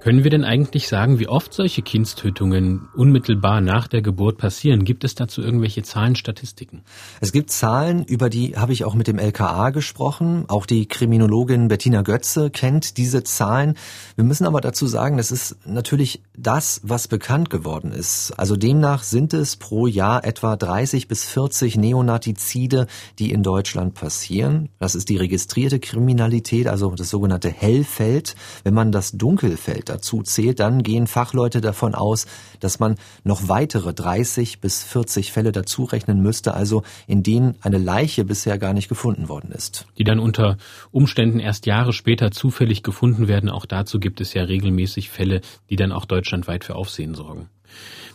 [0.00, 4.84] Können wir denn eigentlich sagen, wie oft solche Kindstötungen unmittelbar nach der Geburt passieren?
[4.84, 6.84] Gibt es dazu irgendwelche Zahlen, Statistiken?
[7.20, 10.46] Es gibt Zahlen, über die habe ich auch mit dem LKA gesprochen.
[10.48, 13.74] Auch die Kriminologin Bettina Götze kennt diese Zahlen.
[14.16, 18.32] Wir müssen aber dazu sagen, das ist natürlich das, was bekannt geworden ist.
[18.38, 22.86] Also demnach sind es pro Jahr etwa 30 bis 40 Neonatizide,
[23.18, 24.70] die in Deutschland passieren.
[24.78, 28.34] Das ist die registrierte Kriminalität, also das sogenannte Hellfeld.
[28.64, 32.26] Wenn man das Dunkelfeld dazu zählt, dann gehen Fachleute davon aus,
[32.60, 38.24] dass man noch weitere 30 bis 40 Fälle dazu müsste, also in denen eine Leiche
[38.24, 39.86] bisher gar nicht gefunden worden ist.
[39.98, 40.56] Die dann unter
[40.90, 43.50] Umständen erst Jahre später zufällig gefunden werden.
[43.50, 47.48] Auch dazu gibt es ja regelmäßig Fälle, die dann auch deutschlandweit für Aufsehen sorgen.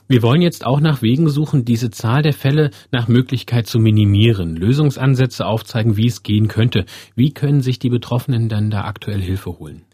[0.08, 4.56] Wir wollen jetzt auch nach Wegen suchen, diese Zahl der Fälle nach Möglichkeit zu minimieren,
[4.56, 6.86] Lösungsansätze aufzeigen, wie es gehen könnte.
[7.16, 9.85] Wie können sich die Betroffenen dann da aktuell Hilfe holen?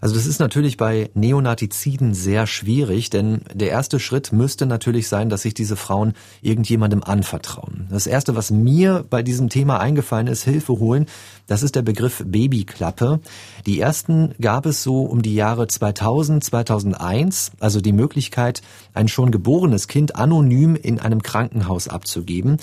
[0.00, 5.28] Also das ist natürlich bei Neonatiziden sehr schwierig, denn der erste Schritt müsste natürlich sein,
[5.28, 7.86] dass sich diese Frauen irgendjemandem anvertrauen.
[7.90, 11.06] Das erste, was mir bei diesem Thema eingefallen ist, Hilfe holen,
[11.46, 13.20] das ist der Begriff Babyklappe.
[13.66, 18.62] Die ersten gab es so um die Jahre 2000, 2001, also die Möglichkeit,
[18.94, 22.58] ein schon geborenes Kind anonym in einem Krankenhaus abzugeben.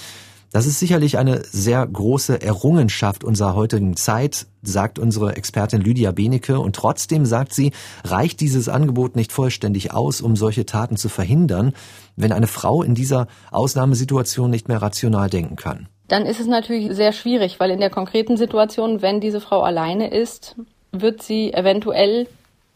[0.51, 6.59] Das ist sicherlich eine sehr große Errungenschaft unserer heutigen Zeit, sagt unsere Expertin Lydia Benecke.
[6.59, 7.73] Und trotzdem sagt sie,
[8.05, 11.73] reicht dieses Angebot nicht vollständig aus, um solche Taten zu verhindern,
[12.15, 15.89] wenn eine Frau in dieser Ausnahmesituation nicht mehr rational denken kann.
[16.07, 20.09] Dann ist es natürlich sehr schwierig, weil in der konkreten Situation, wenn diese Frau alleine
[20.09, 20.55] ist,
[20.93, 22.27] wird sie eventuell,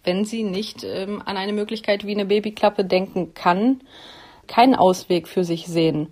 [0.03, 3.80] wenn sie nicht ähm, an eine Möglichkeit wie eine Babyklappe denken kann,
[4.47, 6.09] keinen Ausweg für sich sehen.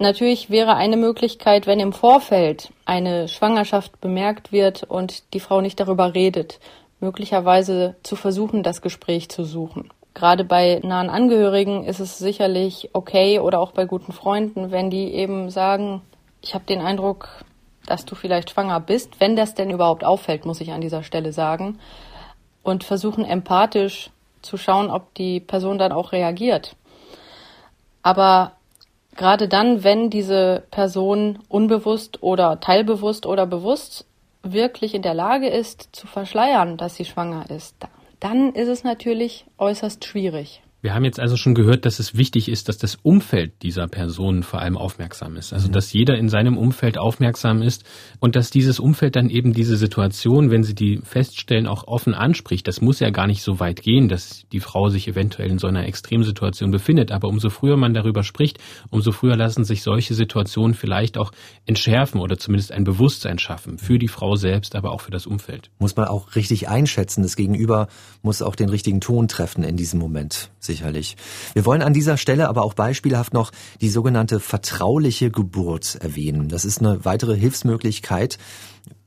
[0.00, 5.78] Natürlich wäre eine Möglichkeit, wenn im Vorfeld eine Schwangerschaft bemerkt wird und die Frau nicht
[5.78, 6.58] darüber redet,
[7.00, 9.90] möglicherweise zu versuchen, das Gespräch zu suchen.
[10.14, 15.12] Gerade bei nahen Angehörigen ist es sicherlich okay oder auch bei guten Freunden, wenn die
[15.12, 16.00] eben sagen,
[16.40, 17.28] ich habe den Eindruck,
[17.84, 21.34] dass du vielleicht schwanger bist, wenn das denn überhaupt auffällt, muss ich an dieser Stelle
[21.34, 21.78] sagen,
[22.62, 24.08] und versuchen empathisch
[24.40, 26.74] zu schauen, ob die Person dann auch reagiert.
[28.02, 28.52] Aber
[29.16, 34.06] gerade dann, wenn diese Person unbewusst oder teilbewusst oder bewusst
[34.42, 37.74] wirklich in der Lage ist, zu verschleiern, dass sie schwanger ist,
[38.20, 40.62] dann ist es natürlich äußerst schwierig.
[40.82, 44.42] Wir haben jetzt also schon gehört, dass es wichtig ist, dass das Umfeld dieser Person
[44.42, 45.52] vor allem aufmerksam ist.
[45.52, 45.72] Also, mhm.
[45.72, 47.84] dass jeder in seinem Umfeld aufmerksam ist
[48.18, 52.66] und dass dieses Umfeld dann eben diese Situation, wenn sie die feststellen, auch offen anspricht.
[52.66, 55.66] Das muss ja gar nicht so weit gehen, dass die Frau sich eventuell in so
[55.66, 57.12] einer Extremsituation befindet.
[57.12, 58.58] Aber umso früher man darüber spricht,
[58.88, 61.32] umso früher lassen sich solche Situationen vielleicht auch
[61.66, 65.70] entschärfen oder zumindest ein Bewusstsein schaffen für die Frau selbst, aber auch für das Umfeld.
[65.78, 67.22] Muss man auch richtig einschätzen.
[67.22, 67.88] Das Gegenüber
[68.22, 71.16] muss auch den richtigen Ton treffen in diesem Moment sicherlich.
[71.54, 73.50] Wir wollen an dieser Stelle aber auch beispielhaft noch
[73.80, 76.48] die sogenannte vertrauliche Geburt erwähnen.
[76.48, 78.38] Das ist eine weitere Hilfsmöglichkeit.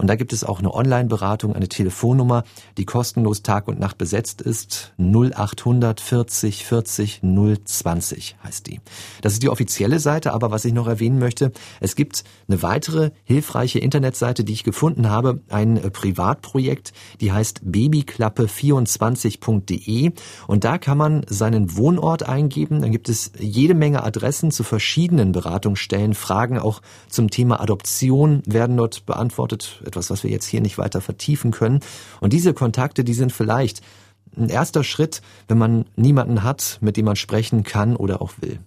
[0.00, 2.44] und da gibt es auch eine Online-Beratung, eine Telefonnummer,
[2.78, 4.94] die kostenlos Tag und Nacht besetzt ist.
[4.96, 8.80] 0800 40 40 020 heißt die.
[9.20, 13.10] Das ist die offizielle Seite, aber was ich noch erwähnen möchte, es gibt eine weitere
[13.24, 20.12] hilfreiche Internetseite, die ich gefunden habe, ein äh, Privatprojekt, die heißt babyklappe24.de
[20.46, 22.80] und da kann man seinen Wohnort eingeben.
[22.80, 26.14] Dann gibt es jede Menge Adressen zu verschiedenen Beratungsstellen.
[26.14, 26.80] Fragen auch
[27.10, 31.80] zum Thema Adoption werden dort beantwortet etwas, was wir jetzt hier nicht weiter vertiefen können.
[32.20, 33.82] Und diese Kontakte, die sind vielleicht
[34.36, 38.60] ein erster Schritt, wenn man niemanden hat, mit dem man sprechen kann oder auch will.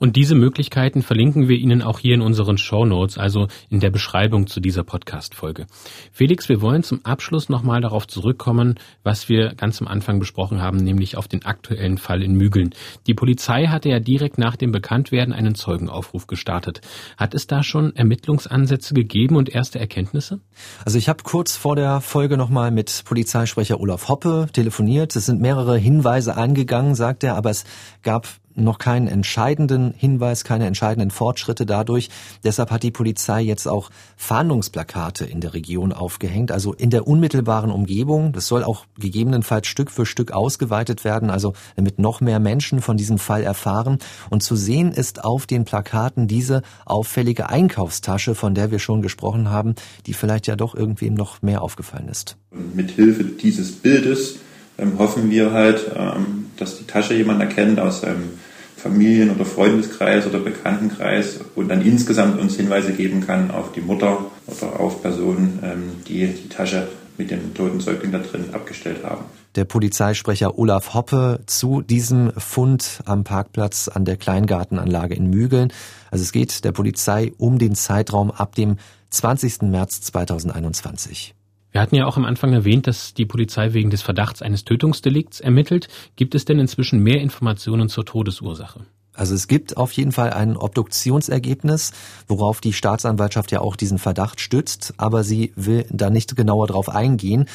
[0.00, 3.90] Und diese Möglichkeiten verlinken wir Ihnen auch hier in unseren Show Notes, also in der
[3.90, 5.66] Beschreibung zu dieser Podcast-Folge.
[6.10, 10.78] Felix, wir wollen zum Abschluss nochmal darauf zurückkommen, was wir ganz am Anfang besprochen haben,
[10.78, 12.70] nämlich auf den aktuellen Fall in Mügeln.
[13.06, 16.80] Die Polizei hatte ja direkt nach dem Bekanntwerden einen Zeugenaufruf gestartet.
[17.18, 20.40] Hat es da schon Ermittlungsansätze gegeben und erste Erkenntnisse?
[20.82, 25.14] Also ich habe kurz vor der Folge nochmal mit Polizeisprecher Olaf Hoppe telefoniert.
[25.14, 27.66] Es sind mehrere Hinweise eingegangen, sagt er, aber es
[28.02, 32.08] gab noch keinen entscheidenden Hinweis, keine entscheidenden Fortschritte dadurch.
[32.44, 37.70] Deshalb hat die Polizei jetzt auch Fahndungsplakate in der Region aufgehängt, also in der unmittelbaren
[37.70, 38.32] Umgebung.
[38.32, 42.96] Das soll auch gegebenenfalls Stück für Stück ausgeweitet werden, also damit noch mehr Menschen von
[42.96, 43.98] diesem Fall erfahren.
[44.30, 49.50] Und zu sehen ist auf den Plakaten diese auffällige Einkaufstasche, von der wir schon gesprochen
[49.50, 49.74] haben,
[50.06, 52.36] die vielleicht ja doch irgendwem noch mehr aufgefallen ist.
[52.74, 54.36] Mit Hilfe dieses Bildes
[54.80, 58.39] ähm, hoffen wir halt, ähm, dass die Tasche jemand erkennt aus seinem
[58.82, 64.26] Familien- oder Freundeskreis oder Bekanntenkreis und dann insgesamt uns Hinweise geben kann auf die Mutter
[64.46, 69.24] oder auf Personen, ähm, die die Tasche mit dem toten Säugling da drin abgestellt haben.
[69.54, 75.72] Der Polizeisprecher Olaf Hoppe zu diesem Fund am Parkplatz an der Kleingartenanlage in Mügeln.
[76.10, 78.76] Also es geht der Polizei um den Zeitraum ab dem
[79.10, 79.62] 20.
[79.62, 81.34] März 2021.
[81.72, 85.40] Wir hatten ja auch am Anfang erwähnt, dass die Polizei wegen des Verdachts eines Tötungsdelikts
[85.40, 85.88] ermittelt.
[86.16, 88.80] Gibt es denn inzwischen mehr Informationen zur Todesursache?
[89.12, 91.92] Also es gibt auf jeden Fall ein Obduktionsergebnis,
[92.26, 96.88] worauf die Staatsanwaltschaft ja auch diesen Verdacht stützt, aber sie will da nicht genauer drauf
[96.88, 97.46] eingehen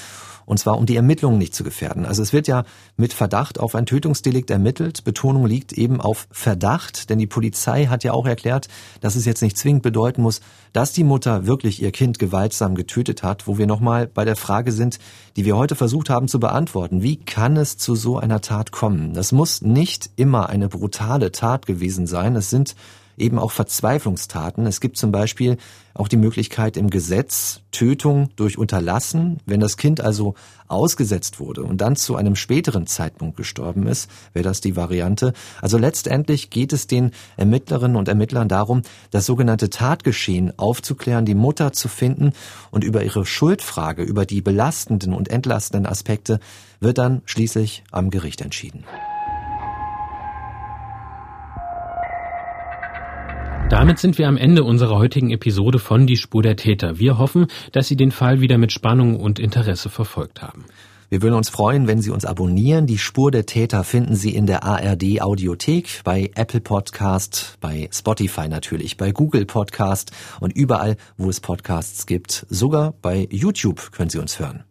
[0.45, 2.05] und zwar um die Ermittlungen nicht zu gefährden.
[2.05, 2.63] Also es wird ja
[2.97, 5.03] mit Verdacht auf ein Tötungsdelikt ermittelt.
[5.03, 8.67] Betonung liegt eben auf Verdacht, denn die Polizei hat ja auch erklärt,
[9.01, 10.41] dass es jetzt nicht zwingend bedeuten muss,
[10.73, 14.71] dass die Mutter wirklich ihr Kind gewaltsam getötet hat, wo wir nochmal bei der Frage
[14.71, 14.99] sind,
[15.35, 17.01] die wir heute versucht haben zu beantworten.
[17.01, 19.13] Wie kann es zu so einer Tat kommen?
[19.13, 22.35] Das muss nicht immer eine brutale Tat gewesen sein.
[22.35, 22.75] Es sind
[23.17, 24.65] eben auch Verzweiflungstaten.
[24.65, 25.57] Es gibt zum Beispiel
[25.93, 29.39] auch die Möglichkeit im Gesetz Tötung durch Unterlassen.
[29.45, 30.35] Wenn das Kind also
[30.67, 35.33] ausgesetzt wurde und dann zu einem späteren Zeitpunkt gestorben ist, wäre das die Variante.
[35.61, 41.71] Also letztendlich geht es den Ermittlerinnen und Ermittlern darum, das sogenannte Tatgeschehen aufzuklären, die Mutter
[41.71, 42.33] zu finden
[42.71, 46.39] und über ihre Schuldfrage, über die belastenden und entlastenden Aspekte
[46.79, 48.83] wird dann schließlich am Gericht entschieden.
[53.75, 56.97] Damit sind wir am Ende unserer heutigen Episode von Die Spur der Täter.
[56.97, 60.63] Wir hoffen, dass Sie den Fall wieder mit Spannung und Interesse verfolgt haben.
[61.09, 62.87] Wir würden uns freuen, wenn Sie uns abonnieren.
[62.87, 68.47] Die Spur der Täter finden Sie in der ARD Audiothek, bei Apple Podcast, bei Spotify
[68.47, 72.45] natürlich, bei Google Podcast und überall, wo es Podcasts gibt.
[72.49, 74.63] Sogar bei YouTube können Sie uns hören.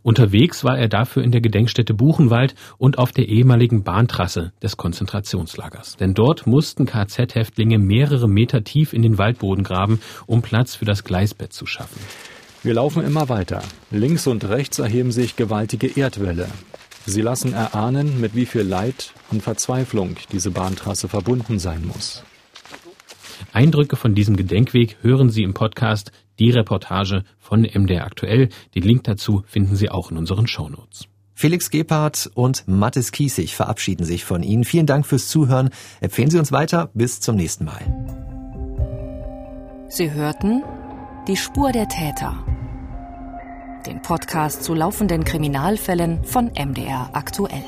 [0.04, 5.98] Unterwegs war er dafür in der Gedenkstätte Buchenwald und auf der ehemaligen Bahntrasse des Konzentrationslagers.
[5.98, 11.04] Denn dort mussten KZ-Häftlinge mehrere Meter tief in den Waldboden graben, um Platz für das
[11.04, 12.00] Gleisbett zu schaffen.
[12.64, 13.62] Wir laufen immer weiter.
[13.92, 16.48] Links und rechts erheben sich gewaltige Erdwälle.
[17.06, 22.24] Sie lassen erahnen, mit wie viel Leid und Verzweiflung diese Bahntrasse verbunden sein muss.
[23.54, 28.50] Eindrücke von diesem Gedenkweg hören Sie im Podcast Die Reportage von MDR Aktuell.
[28.76, 31.08] Den Link dazu finden Sie auch in unseren Shownotes.
[31.34, 34.64] Felix Gebhardt und Mathis Kiesig verabschieden sich von Ihnen.
[34.64, 35.70] Vielen Dank fürs Zuhören.
[36.00, 36.92] Empfehlen Sie uns weiter.
[36.94, 37.82] Bis zum nächsten Mal.
[39.90, 40.64] Sie hörten
[41.28, 42.46] Die Spur der Täter.
[43.88, 47.64] Den Podcast zu laufenden Kriminalfällen von MDR aktuell.